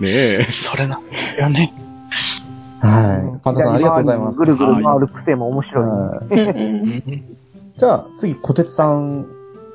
[0.00, 0.08] ね
[0.40, 0.46] え。
[0.50, 1.72] それなんだよね。
[2.80, 3.40] はい。
[3.42, 4.36] パンダさんありがとうございます。
[4.36, 5.82] ぐるぐる回る癖も面白
[6.30, 7.22] い
[7.78, 9.26] じゃあ、次、小鉄さん、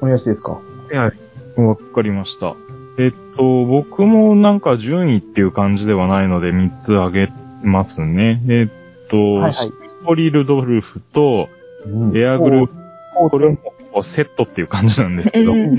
[0.02, 0.60] お願いしていいですか？
[0.92, 1.12] は
[1.58, 1.62] い。
[1.62, 2.56] わかりました。
[2.98, 7.32] えっと、僕もなんか順位っていう感じではないので3つ挙げ
[7.64, 8.42] ますね。
[8.48, 9.72] えっと、はいはいシ
[10.08, 11.50] ポリルドルフと
[11.84, 12.74] うんエアグループ、
[13.16, 15.54] ここれもセットっていう感じなんですけど。
[15.54, 15.78] うん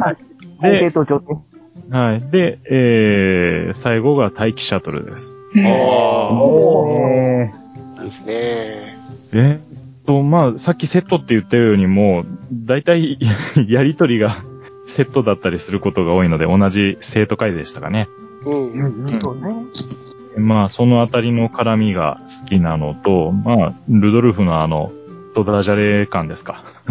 [0.00, 0.16] はい。
[0.60, 1.34] 後継と上手。
[1.90, 2.30] はい。
[2.30, 5.30] で、えー、最後が待機シャトルです。
[5.64, 6.44] ああ。
[6.44, 8.98] おーいいですね。
[9.32, 13.18] えっと、まあ、さっきセットって言ったようにもう、大体
[13.68, 14.36] やりとりが
[14.88, 18.08] セットだったりすることが多いので、同じ生徒会でしたかね。
[18.44, 19.06] うん。
[19.20, 19.54] そうね。
[20.36, 24.92] まあ、そのあたりの絡みが好きなのと、まあ、ルドルフのあの、
[25.34, 26.64] ドダジャレ感ですか。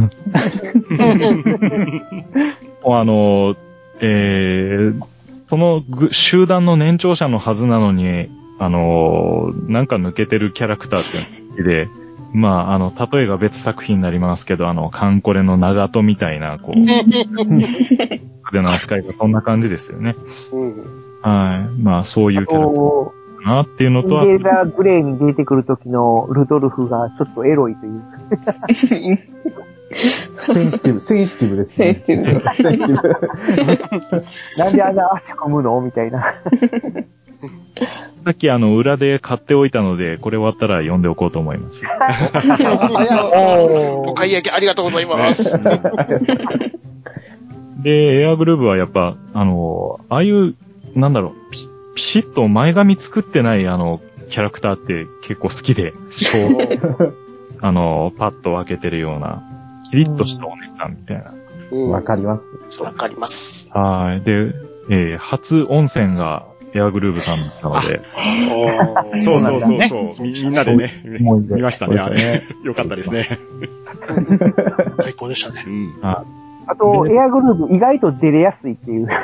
[2.85, 3.55] あの、
[3.99, 5.03] えー、
[5.45, 8.29] そのぐ集団の年長者のはずなのに、
[8.59, 11.89] あの、なんか抜けてるキャラクターっていうのが好きで、
[12.33, 16.85] まあ、あの、例えが別作品になりますけど、あの、艦これの長門みたいな、こう、
[18.51, 20.15] での扱いがそんな感じですよね。
[20.51, 21.21] うん。
[21.21, 21.81] はい。
[21.81, 23.17] まあ、そういうキャラクター
[23.47, 28.03] なっていうのと、あシンデレラグレーに出てくる時のルドルフがちょっとエロいという。
[30.47, 31.93] センシティブ、センシティブですね。
[31.93, 34.25] センシティブセンシティブ。
[34.57, 35.79] なんであんな汗込むの？
[35.79, 36.35] みたいな。
[38.25, 41.85] さっきあの、裏で買っておいたので、これ終わったら読んでおこうと思います。
[44.05, 45.57] お買い上げありがとうございます。
[47.81, 50.55] で、エアグルーヴはやっぱ、あの、ああいう、
[50.95, 51.59] なんだろう、ピ
[51.95, 55.97] ピシッと前髪作ってないあの、キャラクターって結構好きで、 こ
[57.05, 57.13] う
[57.61, 59.43] あの、パッと分けてるような、
[59.89, 61.31] キリッとしたお姉さんみたいな。
[61.31, 62.81] うんわかります。
[62.81, 63.69] わかります。
[63.73, 64.21] はい。
[64.21, 64.53] で、
[64.89, 66.45] えー初温泉が
[66.77, 68.01] エアグルーヴさんなので、
[69.21, 70.21] そうそうそうねそう。
[70.21, 72.47] みみんなでね、見ましたね。
[72.63, 73.39] よかったですね。
[75.01, 75.69] 最高でしたねう。
[75.69, 75.95] ん。
[76.03, 76.23] あ
[76.75, 79.07] と、エアグルーヴ意外と出れやすいっていう。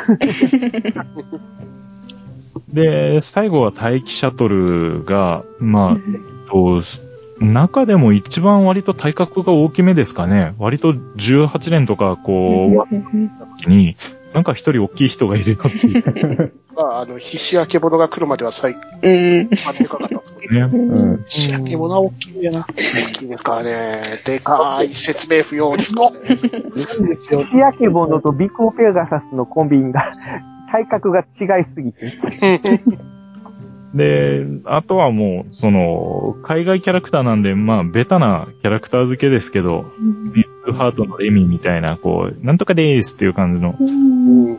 [2.74, 6.02] で、最後は待機シャトルが、まあ、えっ
[6.50, 6.82] と、
[7.40, 10.56] 中でも一番割と体格が大きめですかね。
[10.58, 13.96] 割と18年とか、こう、に、
[14.34, 19.50] なんか一人大きい人がいるよっていう まあ、あの、必死焼け物が来るまでは最、うん。
[19.66, 20.54] までかかったんですけど。
[20.56, 20.62] ね。
[20.62, 21.24] うん。
[21.26, 22.60] 必死焼け物は大きいんだよな。
[22.62, 24.02] 大きいですからね。
[24.26, 26.18] でかい説明不要ですからね。
[26.20, 27.44] いいですよ。
[27.44, 30.14] 日焼け物とビコペガサスのコンビニが、
[30.72, 32.18] 体格が違いすぎて。
[33.94, 39.86] で、あとはもう、その、海外キャラクターなんで、まあ、ベタなキャラクター付けですけど、
[40.34, 44.58] ビッグハートのレミみたいな、こう、なんとかでーすっていう感じのうん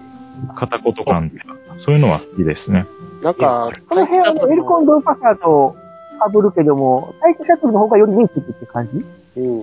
[0.55, 2.87] 片言感っていうか、そういうのは好きですね。
[3.23, 5.77] なんか、この辺はエルコンドルパサーと
[6.31, 9.63] 被るけども、待機シャトルの方がより人気って感じう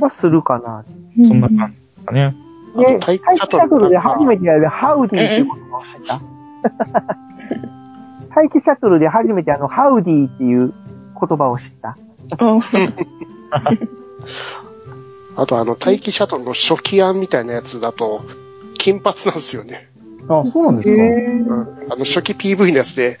[0.00, 0.84] はするかな。
[1.26, 2.34] そんな感じですかね。
[2.76, 6.20] で、あと待機シャトルで初めてやるハウディっていうことを知った
[8.34, 10.72] 待機シャトルで初めてあの、ハウディ っていう
[11.20, 11.96] 言葉を知った。
[15.40, 18.22] あと、あの、待機シャトルの初期案みたいなやつだと、
[18.78, 19.88] 金髪なんですよね。
[20.28, 21.02] あ、そうなんですか。
[21.02, 23.18] うんあの、初期 PV のやつで、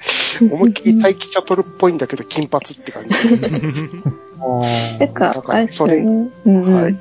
[0.52, 3.14] 思いっきり待機シャトルっぽいんだけど、金髪って感じ。
[5.00, 5.94] なんか、あれですよね。
[5.96, 6.74] うんうん。
[6.74, 6.96] はい。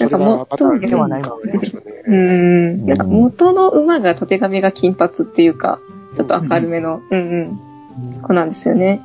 [0.00, 1.52] なんかもっと、それがまたではないのね。
[2.06, 2.86] うん。
[2.86, 5.78] なんか元の馬が、たてがみが金髪っていうか、
[6.16, 8.20] ちょっと明るめの、うんうん。
[8.20, 9.00] 子なんですよね。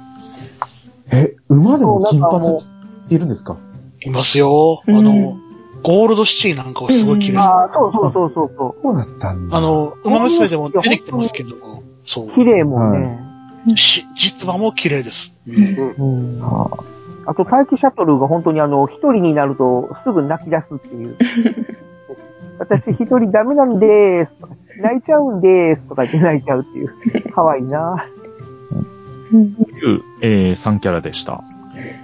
[1.12, 2.58] え、馬でも金そうなんかも髪
[3.06, 3.58] っているんですか？
[4.04, 4.82] いますよ。
[4.88, 5.38] あの、
[5.84, 7.48] ゴールドシティなんかはすごい綺麗です。
[7.48, 9.58] ああ、そうそうそうそうそそうだったんだ。
[9.58, 12.36] あ、の、馬娘でも出てきてますけども、そうう。。
[12.36, 13.76] 綺麗もんね。
[13.76, 15.34] し実話も綺麗です。
[15.48, 16.40] うん。
[16.42, 16.68] あ
[17.28, 21.18] あと、待機シャトルが本当にあの、一人になるとすぐ泣き出すっていう。
[22.60, 24.54] 私一人ダメなんでーすとか。
[24.82, 26.94] 泣いちゃうんでーすとか言って泣いちゃうっていう。
[27.34, 28.06] 可愛いな
[29.32, 31.44] という、えー、3キャラでした。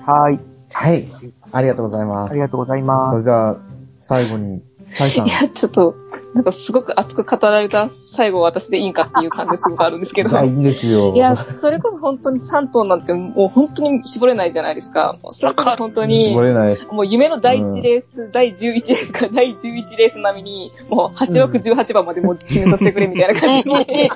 [0.05, 0.39] はい。
[0.74, 1.07] はい。
[1.51, 2.32] ありがとうございます。
[2.32, 3.11] ありがとうございます。
[3.11, 3.57] それじゃあ、
[4.03, 4.61] 最後に、
[4.93, 5.30] サイさんい。
[5.30, 5.95] や、ちょっと、
[6.34, 10.30] なんかすごく熱く語られた最後私でいいんかっていう感じすごくあるんですけど。
[10.36, 11.13] はい、いいんですよ。
[11.15, 15.17] いや、それこそ本当に3頭なんてもう本当に絞れないじゃないですか。
[15.32, 16.78] それこそ本当に、絞れない。
[16.91, 24.11] もう夢の第1レース、第11レースから第11レース並みに、もう8枠18番までもう決めさせてくれみたいな感じで、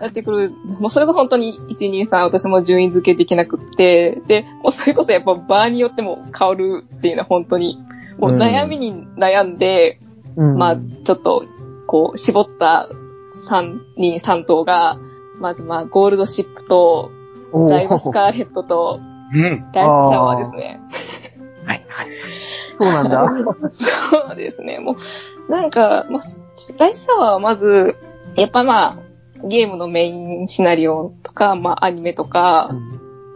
[0.00, 0.52] やってくる。
[0.80, 7.78] もうそれが本当に1、2、3、私も順位付けできなくって、で、もうそれこそやっぱ場合によっても変わるっていうのは本当に、
[8.18, 10.00] もう悩みに悩んで、
[10.36, 11.44] うんまあ、ちょっと、
[11.86, 12.88] こう、絞った
[13.48, 14.98] 3人、3頭が、
[15.38, 17.10] まずまあ、ゴールドシップと、
[17.68, 19.00] ダイバスカーレットと、
[19.32, 19.40] うん。
[19.40, 19.84] ダイスシャ
[20.18, 20.80] ワーですね。
[21.64, 22.08] はい、はい。
[22.78, 23.32] そうなんだ。
[23.72, 24.78] そうですね。
[24.78, 24.96] も
[25.48, 26.22] う、なんか、まあ、
[26.78, 27.96] ダイスシャワーはまず、
[28.36, 28.98] やっぱまあ、
[29.44, 32.70] ゲームのメインシナリオとか、まあ、アニメとか、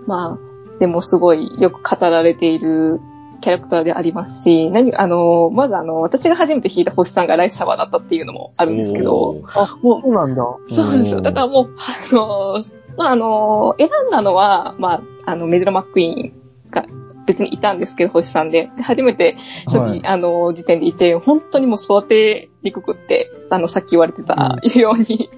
[0.06, 3.00] まあ、でもすごいよく語られている
[3.40, 10.42] キャラクターでありますし、何、あの、まずあの、私が初めて弾いた星さんがライスシャワーだったっていうのもあるんですけど、あ、もう、そうなんだ。
[10.68, 11.20] そうなんですよ。
[11.20, 12.62] だからもう、あの、
[12.96, 16.32] まあ、あの、選んだのは、まあ、あの、メジロマックイーン
[16.70, 16.86] が
[17.26, 18.70] 別にいたんですけど、星さんで。
[18.76, 19.36] で初めて
[19.66, 25.30] 初期、はいあの、時点でいて、本当にもう育てにくくって、あの、さっき言われてたように、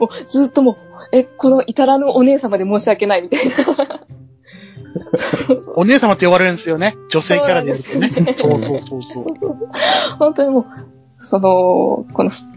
[0.00, 0.76] もうずっともう、
[1.12, 3.97] え、この至らぬお姉様で申し訳ないみたいな。
[5.74, 6.94] お姉様って呼ばれるんですよね。
[7.08, 8.32] 女性キャラでやるとね。
[8.32, 9.02] そそううそうそう
[9.40, 9.56] そう。
[10.18, 10.64] 本当にもう、
[11.24, 12.48] その、このス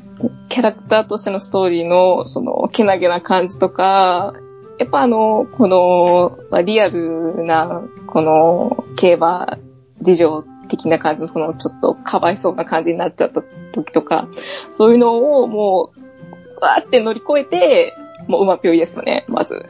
[0.50, 4.34] キャラクターとしてのストーリーの、その、けなげな感じとか、
[4.78, 9.58] やっぱあの、この、まあリアルな、この、競馬
[10.02, 13.42] 事情的な感じの、その、ちょっとかわいそうな感じになっちゃった
[13.74, 14.28] 時とか、
[14.70, 17.98] そういうのをもう、わーって乗り越えて、
[18.32, 19.66] もう馬ぴょいですよね、まず。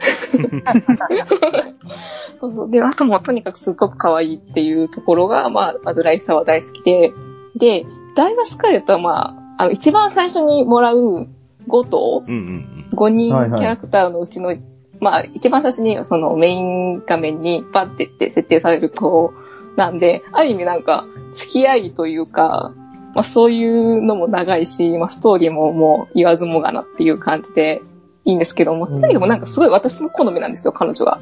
[2.40, 2.70] そうそう。
[2.70, 7.12] で、あともうとにかくすっごく可愛いっていうところが、まあ、まずライサーは大好きで、
[7.56, 7.84] で、
[8.14, 11.26] ダイワスカレットはまあ、あの、一番最初にもらう
[11.68, 14.54] 5頭、うんうん5人はいはいキャラクターのうちの、
[15.00, 19.32] まあ、一番最初にそのメイン画面にバッてって設定される子
[19.76, 22.72] なんで、ある意味なんか、付き合いというか、
[23.14, 27.82] まあそういうのも長いし、まあストーリーももう言わずもがなっていう感じで、
[28.24, 31.20] いいんですけども、とにかくなんかすごい私の好みなんですよ、彼女が。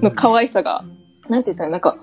[0.00, 0.84] の可愛さが。
[1.28, 1.96] なんて言ったら、なんか、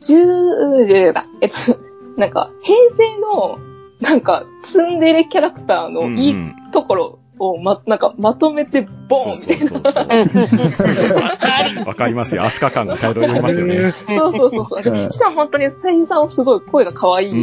[0.00, 1.26] 10、10だ。
[1.40, 1.78] えっと、
[2.16, 3.58] なんか、平成の、
[4.00, 6.34] なんか、ツンデレキャラクターのいい
[6.72, 9.66] ところをま、なんか、まとめて、ボーンみたいな。
[9.66, 11.16] そうそうそう。
[11.86, 12.44] わかりますよ。
[12.44, 13.94] アスカ感が漂いますよね。
[14.08, 14.82] そうそうそうそう。
[14.82, 17.34] でしかも本当に声優さんはすごい声が可愛い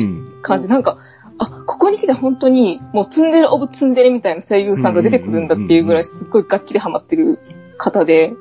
[0.42, 0.68] 感じ。
[0.68, 0.98] なんか、
[1.40, 7.40] あ、ここに来て本当に、もうツンデレオブツンデレみたいな声優さんが出てくるんだっていうぐらいすっごいがっちりハマってる
[7.78, 8.34] 方で、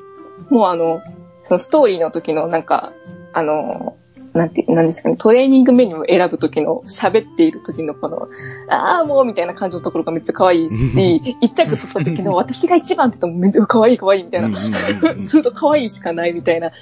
[0.51, 1.01] もうあの、
[1.45, 2.93] そのストーリーの時のなんか、
[3.33, 3.97] あの、
[4.35, 8.29] なんて、なんですかね、トレーニングメニューを選ぶ時の、喋っている時のこの、
[8.69, 14.59] ああ、もうみたいな感じのところがめっちゃ可愛いし、 一着取った時の私が一番って言ってもめっちゃ可愛い可愛いみたいな、
[15.25, 16.73] ずっと可愛いしかないみたいな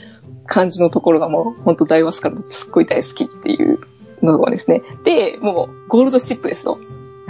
[0.46, 3.78] 感じのところがもう、本当大ワスカルすっごい大好きっていう
[4.22, 4.82] のがですね。
[5.04, 6.78] で、もう、ゴールドシップですよ。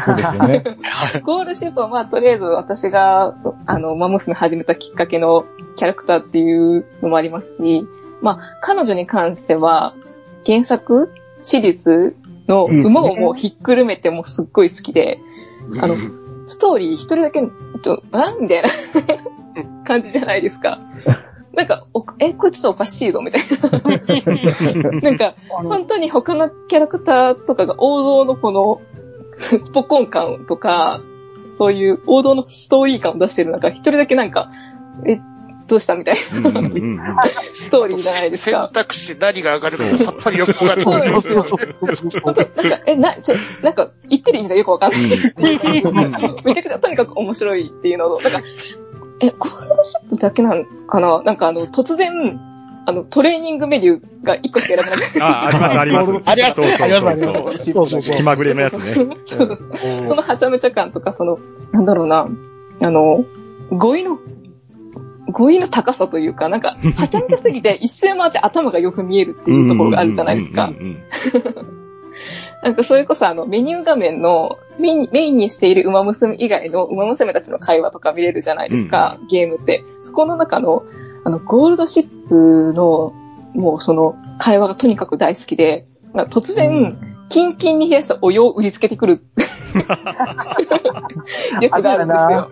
[0.04, 0.64] そうですよね。
[1.24, 3.34] ゴールドシップはまあ、とりあえず私が、
[3.66, 7.86] あの、マ娘始めたきっかけのキャラクターっていうのもありますし、
[8.20, 9.94] まあ、彼女に関しては、
[10.44, 11.12] 原作
[11.42, 12.16] シリーズ
[12.48, 15.18] の馬をもうひっくるめてもすっごい好きで、
[15.80, 15.96] あの、
[16.46, 17.42] ストーリー一人だけ、
[17.82, 18.68] ちょ、あみたいな
[19.84, 20.80] 感じじゃないですか。
[21.56, 21.86] なんか、
[22.18, 25.00] え、これちょっとおかしいぞ、みたいな。
[25.00, 28.82] なんか、本当に他のキャラクターとかが王道のこの、
[29.38, 31.00] スポコン感とか、
[31.56, 34.50] そういう王道のストーリー感を出してる中、一人だけなんか、
[35.06, 35.18] え、
[35.66, 36.20] どうしたみたいな、
[37.54, 38.70] ストーリーじゃないですか。
[38.72, 40.82] 選択肢何が上がるのかさっぱりよくわかる。
[40.82, 41.44] そうなんですよ。
[42.24, 45.00] なんか、え、な、ちょ、なんか、言ってる意味がよくわかんない
[46.44, 48.40] めちゃくちゃとにかく面白いっていうのを、なんか、
[49.20, 51.22] え、ゴールドシップだけなのかな？
[51.22, 52.40] なんかあの、突然、
[52.86, 55.22] あの、トレーニングメニューが1個しか選べなくて。
[55.22, 56.30] あ、あります、あります。
[56.30, 58.14] あります、そうそうそうそうそう。
[58.14, 58.94] 気まぐれのやつね。
[58.94, 59.04] そ
[60.14, 61.38] のはちゃめちゃ感とか、その、
[61.72, 62.28] なんだろうな、
[62.80, 63.24] あの、
[63.70, 64.18] 語彙の、
[65.32, 70.70] 語彙の高さというか、なんか、はちゃめちゃすぎて一周回って頭がよく見えるっていうところがあるじゃないですか。
[72.62, 79.84] なんかそれこそあのメニュー画面のメインメインにしている馬娘以外の馬娘たちの会話とか見れるじゃないですか、ゲームって。
[80.02, 80.84] そこの中の
[81.24, 83.12] あのゴールドシップの
[83.54, 86.98] もうその会話がとにかく大好きで、突然、
[87.28, 89.24] キンキンに冷やしたお湯を売りつけてくる。
[91.60, 92.50] やつがあるんですよ。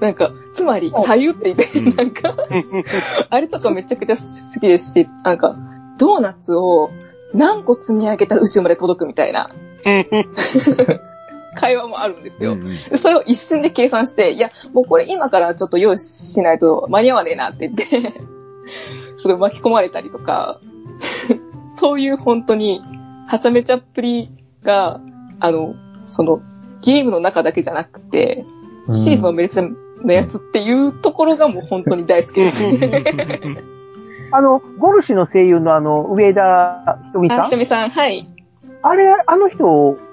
[0.00, 0.10] な。
[0.10, 2.34] んか、つまり、左右って言って、なんか、
[3.30, 4.22] あれとかめちゃくちゃ好
[4.60, 5.56] きですし、なんか、
[5.98, 6.90] ドーナツを
[7.34, 9.50] 何個積み上げたら後ろまで届くみたいな
[11.54, 12.56] 会話もあるんですよ。
[12.96, 18.12] それを一瞬で計算して、いや、もうこれ今からちょっと用意しないと間に合わねえなって言って、
[19.16, 20.60] すごい巻き込まれたりとか、
[21.72, 22.82] そういう本当に、
[23.26, 24.30] はちゃめちゃっぷり
[24.62, 25.00] が、
[25.40, 25.74] あの、
[26.06, 26.40] その、
[26.82, 28.44] ゲームの中だけじゃなくて、
[28.92, 32.62] シリーズのめちゃのやつっていうところがもう本当に大好きです。
[34.32, 37.40] あの、ゴルシの声優のあの、上田ひとみさん？
[37.40, 38.28] あ、ひとみさん、はい。
[38.82, 39.64] あれ、あの人、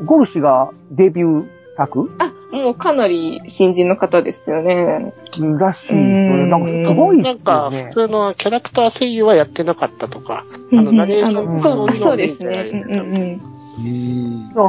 [0.06, 1.48] ゴルシがデビュー
[1.78, 2.12] 作？
[2.20, 5.14] あ、もうかなり新人の方ですよね。
[5.60, 5.94] らしい。
[5.94, 7.90] なんかすごいなんか、普。
[7.92, 12.70] 通のキャラクター声優はやってなかったとか、あの、ナレーションもそう、そうですね。
[12.72, 13.42] うんうんうん。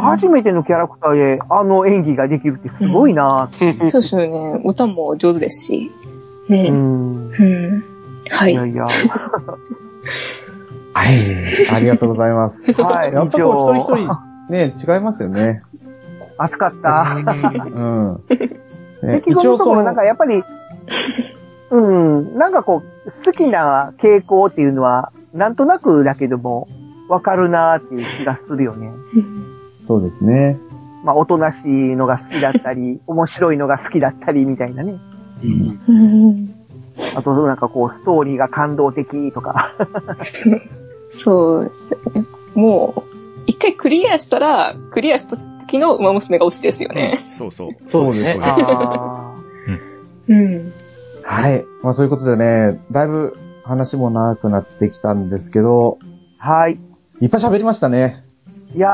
[0.00, 3.50] 初めてのキャラクターであの演技ができるってすごいな。
[3.52, 4.62] そうですよね。
[4.64, 5.90] 歌も上手ですし。
[6.48, 6.68] ね。
[6.70, 7.30] うん。
[7.30, 7.84] うん。
[8.30, 8.54] はいい。
[8.54, 8.84] やいや。
[8.84, 8.90] は
[11.10, 11.70] い。
[11.70, 12.72] ありがとうございます。
[12.80, 14.18] はいやっぱこう一人一人、
[14.50, 15.62] ね、違いますよね。
[16.38, 17.16] 熱かった。
[17.16, 18.20] うん。
[19.02, 20.42] ね敵組とかもなんかやっぱり、
[21.70, 26.68] うん、なんかこう、好きな傾向っていうのは、なんとなくだけども、
[27.08, 28.90] わかるなーっていう気がするよね。
[29.86, 30.58] そうですね。
[31.04, 34.94] まあ、おとなしいのが好きだったり、面白いのが好きだったりみたいなね。
[35.42, 36.53] うん
[37.14, 39.74] あと、なんかこう、ストーリーが感動的とか。
[41.10, 42.24] そうですよね。
[42.54, 43.02] もう、
[43.46, 47.18] 一回クリアしたら、クリアした時の馬娘が推しですよね。
[47.30, 47.70] そうそう。
[47.86, 48.40] そうですね。
[48.42, 49.34] あ
[50.28, 50.72] うん。
[51.22, 51.64] はい。
[51.82, 56.78] まあそういうことでね、だいぶ話も長くなってきたんですけど、ーはい。
[57.20, 58.24] いっぱい喋りましたね。
[58.74, 58.90] いやー、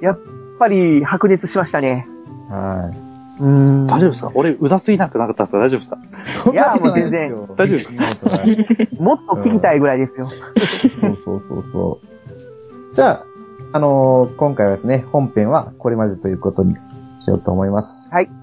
[0.04, 0.18] やっ
[0.58, 2.06] ぱり白熱しましたね。
[2.48, 2.90] は
[3.40, 3.86] うーん。
[3.86, 4.30] 大丈夫ですか？
[4.34, 5.58] 俺、うだすぎなくなかったですか？
[5.58, 5.98] 大丈夫ですか？
[6.50, 6.52] い。
[6.52, 10.28] いやもう全然大丈夫ですもっと聞きたいぐらいですよ。
[11.00, 12.00] そうそうそうそ
[12.92, 12.94] う。
[12.94, 13.24] じゃあ、
[13.72, 16.76] あのー今回はですね、本編はこれまでということに
[17.20, 18.12] しようと思います。
[18.12, 18.26] はい。
[18.26, 18.39] はい。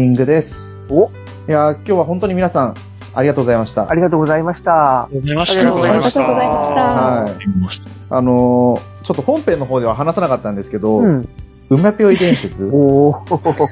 [0.00, 0.80] ディングです。
[0.88, 1.10] お
[1.46, 2.74] いやー今日は本当に皆さん、
[3.12, 3.90] ありがとうございました。
[3.90, 5.02] ありがとうございました。
[5.02, 6.20] ありがとうございましありがとうございました。
[6.20, 6.82] ありがとうございました。
[6.82, 7.32] はい。
[8.08, 11.28] あのーちょっと本編の方では話さなかったんですけど、うん。
[11.70, 12.64] うまぴょい伝説。
[12.64, 13.66] おー。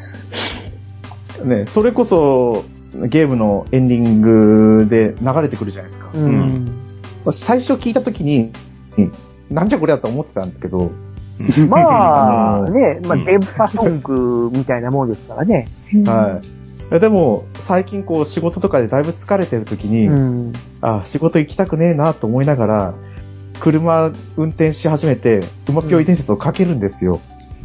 [1.45, 2.65] ね、それこそ、
[2.95, 6.11] ゲームのエンディングで流れてくるじゃないですか。
[6.13, 6.69] うん。
[7.33, 8.53] 最初聞いたときに、
[8.99, 9.13] うん
[9.51, 10.91] なんじゃこれだと思ってたんですけど、
[11.69, 11.79] ま
[12.57, 15.69] あ、うんね、まあ、うん電波ソングみたいなもんですからね。
[16.05, 16.41] は
[16.91, 17.01] い。
[17.01, 20.53] でも、最近こう仕事とかでだいぶ疲れてるときに、うん。
[20.81, 22.95] あ、仕事行きたくねえなと思いながら、
[23.61, 27.21] 車運転し始めて、うまぴょい伝説をかけるんですよ。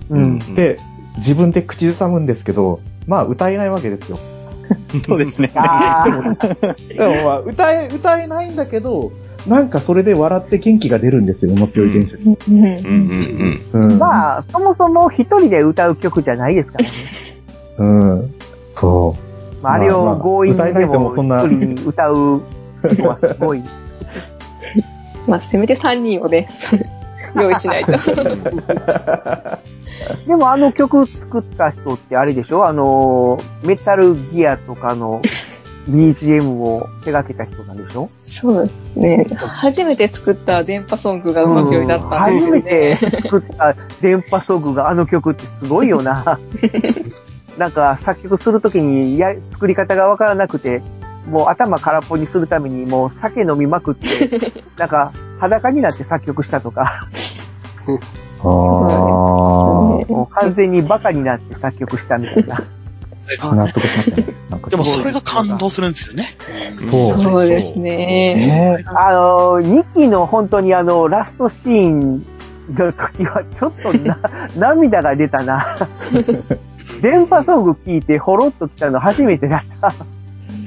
[0.09, 0.55] うん。
[0.55, 0.77] で、
[1.17, 4.19] 自分で口ずさむんですけど、まあ歌えないわけですよ。
[5.05, 5.51] そうですね。
[5.55, 6.05] あ
[6.87, 9.11] でもまあ歌え、歌えないんだけど、
[9.47, 12.23] なんかそれで笑って元気が出るんですよ、うまぴょい伝説。
[12.23, 13.87] うんうんうんうん。
[13.91, 16.89] ーまあ、そもそも一人で歌う曲じゃないですからね。
[17.77, 18.33] うん。
[18.79, 19.15] そ
[19.61, 22.41] まあ、あれを強引にでもでもそんな一人に歌う
[22.83, 23.63] のはすごい。
[25.27, 26.47] まあ、せめて3人をね、
[27.35, 27.91] 用意しないと。
[30.27, 32.65] でもあの曲作った人ってあれでしょ？
[32.65, 35.21] あの、メタルギアとかの
[35.89, 38.09] BGM を手掛けた人なんでしょ？
[38.21, 39.25] そうですね。
[39.35, 42.95] 初めて作った電波ソングがうまくよりだったんですよ初めてね。
[43.23, 46.37] 作った電波ソングがあの曲ってすごいよな。
[47.57, 50.81] なんか作曲するときにや作り方がわからなくて、
[51.29, 54.07] もう頭空っぽにするためにもう酒飲みまくって、
[54.77, 57.07] なんか裸になって作曲したとか、
[57.87, 57.99] う。
[58.45, 59.97] ああ。
[59.97, 62.63] ねもう完全にバカになって作曲したみたいな。
[63.39, 64.25] 納得しましたね。
[64.49, 66.27] なんかでもそれが感動するんですよね。
[66.89, 67.97] そうそうですね。
[68.35, 72.25] ねあの、2期の本当にあの、ラストシーン
[72.69, 74.19] の時はちょっとな、
[74.57, 75.77] 涙が出たな。
[77.01, 79.93] 電波ソング聞いてほろっと来たの初めてだった。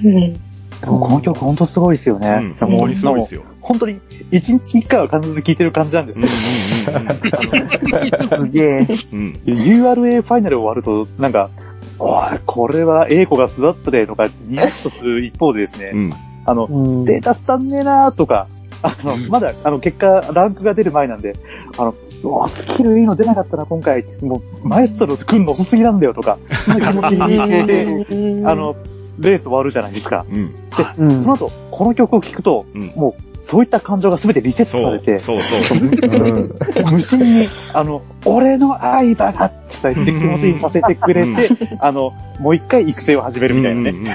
[0.05, 0.41] うん
[0.81, 2.21] でもこの曲本当すごいですようん。
[2.21, 2.55] ね。
[2.61, 3.45] 本当にすごいですよ。
[3.61, 3.99] 本当に
[4.31, 8.87] 一日一回は必ず聴いてる感じなんですうんけど、 すげえ。
[9.13, 11.51] うんうん URA ファイナル終わると、なんか、
[11.99, 16.13] おい、これは A 子が育ったでとか、ニヤッとする一方でですね、うん。
[16.45, 18.49] あの、うんステータス足んねえなとか、
[18.83, 21.35] あの、うんまだ、あの、結果、ランクが出る前なんで、
[21.79, 24.05] あの、うわスキルいいの出なかったな、今回。
[24.23, 28.77] もう、マエストロ来るの遅すぎなんだよとか、そんな気持ちにで、あの、
[29.19, 30.27] レース終わるじゃないですか。
[30.31, 30.55] うん。
[30.99, 35.79] うんその後、この曲を聴くと、うんもう、そういった感情が全てリセットそうされて、そうそう。
[35.79, 36.91] うん。
[36.91, 44.15] 無心に、あの、俺の愛だがって伝えて気持ちにさせてくれて、あの、もう一回育成を始めるみたいなね。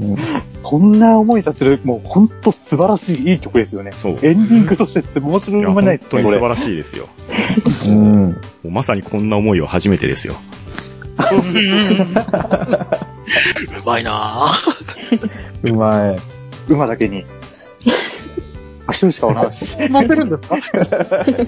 [0.00, 0.04] う
[0.78, 3.92] んな思いさせる、もう本当素晴らしいいい曲ですよね。
[3.94, 4.14] そう。
[4.14, 6.66] エンディングとして面白いいや、もないですね、これ本当に素晴。
[6.66, 7.08] らしいですよ。
[7.86, 8.30] うん。
[8.30, 10.34] もうまさにこんな思いは初めてですよ。
[11.22, 11.22] う
[13.86, 15.70] まいなぁ。
[15.70, 16.16] うまい。
[16.68, 17.24] 馬だけに。
[18.86, 19.76] あ、一人しかおらんし。
[19.80, 20.56] 飲んでるんですか？
[20.56, 20.60] い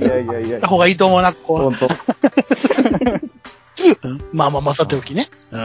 [0.00, 0.68] やいやいやた。
[0.68, 1.86] 方がいいと思うな、ここはほんと。
[1.86, 1.88] う
[4.08, 5.28] ん まあまあまあ、さておきね。
[5.52, 5.60] うん。
[5.60, 5.62] い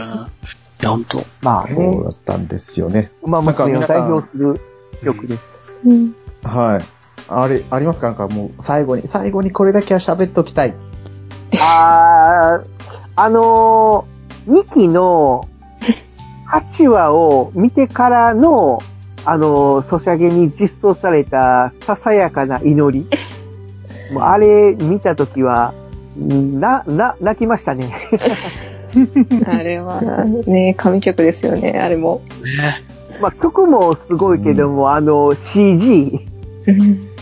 [0.82, 1.24] や、ほんと。
[1.42, 3.10] まあね、そうだったんですよね。
[3.22, 4.60] 馬娘を代表する
[5.04, 5.42] 曲です。
[5.86, 6.14] うん
[6.44, 6.80] はい。
[7.28, 8.08] あれ、ありますか？
[8.08, 10.74] なんかもう、最後に、最後にこれだけは喋っときたい。
[11.60, 12.66] あー、
[13.16, 15.48] あのー、2期の
[16.76, 18.78] 8話を見てからの、
[19.24, 23.06] あのー、ソシャゲに実装されたささやかな祈り。
[24.12, 25.72] もうあれ見たときは、
[26.16, 28.10] な、な、泣きましたね。
[29.46, 30.00] あれは
[30.46, 32.20] ね、神曲ですよね、あれも。
[32.42, 33.20] ね。
[33.20, 36.28] まあ、曲もすごいけども、あの、CG、
[36.66, 37.14] うん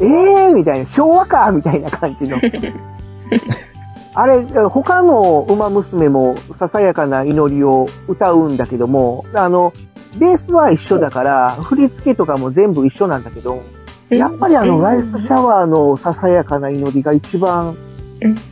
[0.00, 2.38] えーみたいな、昭和かみたいな感じの。
[4.14, 9.72] あれ、他の馬娘もささやかな祈りを歌うんだけども、あの、
[10.18, 13.62] ベースは一緒だから、振り付けとかも全部一緒なんだけど、
[14.08, 17.76] やっぱりあの、ライスシャワーのささやかな祈りが一番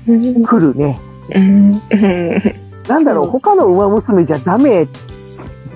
[0.07, 1.01] うん来るね。
[2.89, 4.89] なんだろう、他の馬娘じゃダメ。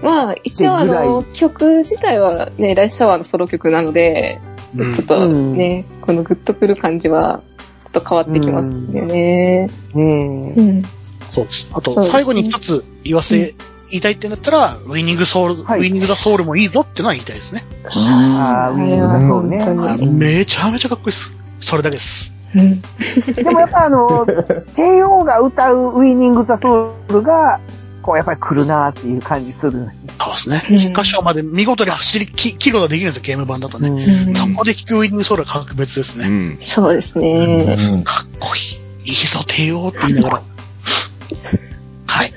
[0.03, 4.41] まあ、一応あの、曲自体はね、ライスシャワーのソロ曲なので、
[4.75, 7.43] うんちょっとね、このグッとくる感じは、
[7.85, 9.03] ちょっと変わってきますよね。
[9.03, 9.99] ねえ。
[9.99, 10.83] うん。
[11.31, 11.71] そうです。
[11.75, 13.55] あと、最後に一つ言わせ、
[13.93, 17.63] 言いたいってなったら、ウィニングソウル、はいウィニングザソウルもいいぞってのは言いたいですね。
[17.85, 19.59] ああ、ウィングがそうね。
[19.63, 21.37] あうんめちゃめちゃかっこいいです。
[21.61, 22.33] それだけです。
[22.55, 22.81] うん
[23.37, 24.27] でもやっぱあの、
[24.75, 27.61] 帝王が歌うウィニング・ザ・ソウルが、
[28.01, 29.91] こうやっぱり来るなっていう感じする。
[30.19, 30.63] そうですね。
[30.71, 33.91] うん一箇所まで見事に走りき切ることができるんですよ、ゲーム版だとね。
[33.91, 36.27] うんそこで聞くウィニングソウルは格別ですね。
[36.27, 36.57] うん。
[36.61, 37.77] そうですね。
[37.79, 39.11] うんかっこいい。
[39.11, 40.43] いいぞ、帝王って言いながら。
[42.07, 42.35] はい。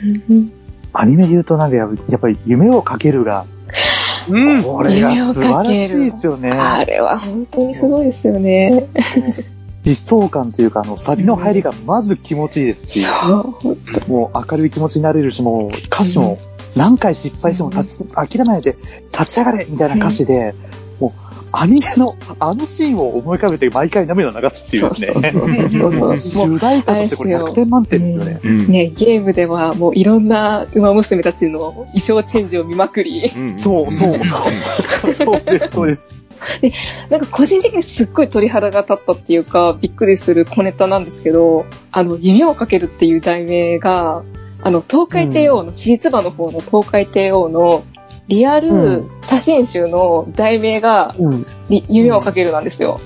[0.96, 3.46] アニメで言うとなんかややっぱり夢をかけるが、
[4.30, 4.64] うん。
[4.64, 6.50] これが素晴らしいですよね。
[6.52, 8.88] あれは本当にすごいですよね。
[9.84, 13.56] 疾走感というか、あの、サビの入りがまず気持ちいいですし、そ
[14.08, 14.10] う。
[14.10, 16.40] もう明るい気持ちになれるし、もう歌詞も
[16.76, 18.76] 何回失敗しても立ち、諦めないで
[19.12, 20.56] 立ち上がれみたいな歌詞で、
[21.00, 25.30] もうアニメのあのシーンを思い浮かべて毎回涙を流すっていうですね。
[25.70, 28.40] そうそうそう主題歌としてこれ100点満点ですよね。
[28.44, 28.68] うん。
[28.68, 33.60] ね、ゲームではもういろんな馬娘たちの衣装チェンジを見まくり、うん。
[33.60, 35.14] そう、そう、そう。
[35.14, 36.04] そうです、そうです。
[37.10, 37.20] なん。
[37.22, 41.06] か個人的にすっごい鳥肌が立ったっていうか、びっくりする小ネタなん。
[41.06, 44.24] ですけど、あの、夢をかけるっていう題名が、
[44.62, 47.84] あの、東海帝王の、シーツバの方の東海帝王の
[48.28, 51.46] リアル写真集の題名が、うん。
[51.70, 53.00] り夢をかけるなんですよ。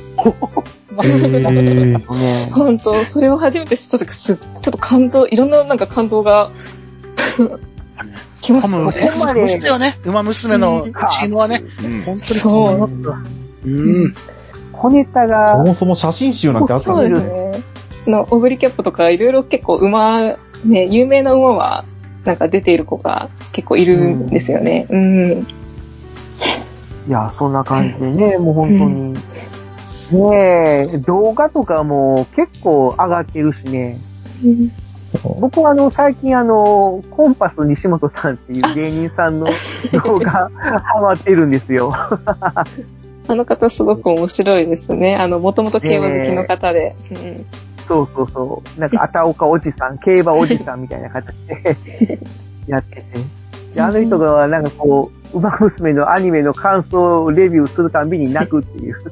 [2.18, 6.52] ね 本当それを初めて知った時す、ちょっと感動、いろんななんか感動が、
[8.42, 8.86] 来ましたね。
[8.86, 9.48] ここまで。
[9.48, 9.98] したよね。
[10.06, 11.64] 馬娘のチームはね。
[11.84, 12.90] うん本当にそう。
[13.66, 14.16] うん。
[14.74, 17.64] 小ネタそが、もそも写真集なんてあったそうんですですね。
[18.08, 21.86] の、オブリキャップとかいろいろ結構馬、ね、有名な馬は、
[22.30, 24.86] なんか出ている子が結構いるんですよね。
[24.92, 25.48] うん。
[27.08, 29.14] いや、そんな感じでね、 もう本当に。
[30.12, 34.00] ねえ、動画とかも結構上がってるしね。
[35.40, 39.48] 僕はあの、最近あの、コンパス西本さんっていう芸人さんの
[40.04, 41.92] 動画 ハマってるんですよ。
[43.28, 45.16] あの方すごく面白いですね。
[45.16, 46.96] あの、もともと競馬好きの方で。
[47.10, 47.46] うん
[47.90, 48.80] そうそうそう。
[48.80, 52.20] なんか、あたおかおじさん、競馬おじさんみたいな形で
[52.68, 53.04] やってて。
[53.74, 58.96] で、あの人がなんかこう、馬娘のアニメの感想をレビューするたんびに泣くっていう。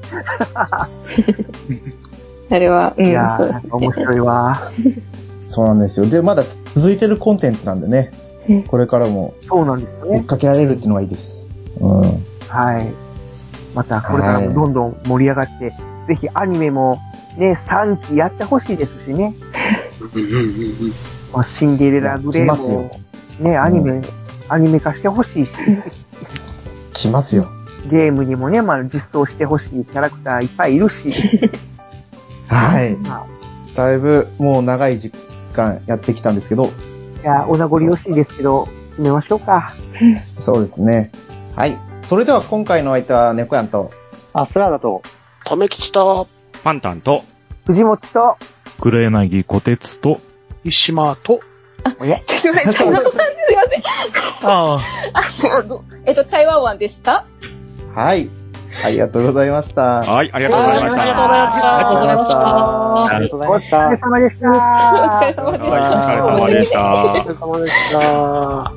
[2.50, 3.70] あれは、うんいや、そうですね。
[3.72, 4.62] 面白いわ。
[5.50, 6.06] そうなんですよ。
[6.06, 6.44] で、まだ
[6.76, 8.12] 続いてるコンテンツなんでね
[8.48, 8.64] うん。
[8.64, 10.24] これからもそうなんですよ追っね。
[10.24, 11.48] かけられるっていうのがいいです。
[11.80, 12.02] うん。
[12.48, 12.88] はい。
[13.76, 15.74] また、これからもどんどん盛り上がって、
[16.08, 17.00] ぜひアニメも
[17.38, 19.34] ね、3期やってほしいですしね。
[21.34, 23.00] まあシンデレラグレーも、
[23.40, 24.02] ね、アニメ、
[24.50, 25.52] アニメ化してほしいし、
[26.94, 27.48] 来ますよ。
[27.90, 31.14] ゲームにもね、まあ実装してほしいキャラクターいっぱいいるし、
[32.48, 32.96] はい。
[32.96, 33.26] まあ、
[33.76, 35.12] だいぶもう長い時
[35.54, 36.72] 間やってきたんですけど、
[37.22, 39.76] いや、お名残惜しいですけど、決めましょうか。
[40.40, 41.12] そうですね。
[41.56, 41.78] はい。
[42.04, 43.92] それでは今回の相手は猫やんと、
[44.34, 45.02] あ、スラーだと、
[45.46, 46.28] とめきちと、
[46.64, 47.24] パンタンと、
[47.66, 48.38] 藤本と、
[48.80, 50.20] 黒柳小鉄と、
[50.64, 51.40] 石島と、
[52.00, 53.12] おや、すいません、すいません。
[54.44, 54.80] あ
[55.14, 57.26] あ、どえっと、台湾湾でした？
[57.96, 58.30] はい。
[58.84, 59.82] ありがとうございました。
[59.82, 61.02] はい、ありがとうございました。
[61.02, 61.24] ありがと
[61.96, 63.88] うございましたありがとうございました。
[63.88, 64.06] ありがとうございましお疲れた。
[64.06, 64.50] 様でした。
[64.50, 64.54] お
[65.14, 65.74] 疲れ様でした。
[65.74, 66.84] はい、お疲れ様でした。
[67.06, 68.77] お疲れ様でした。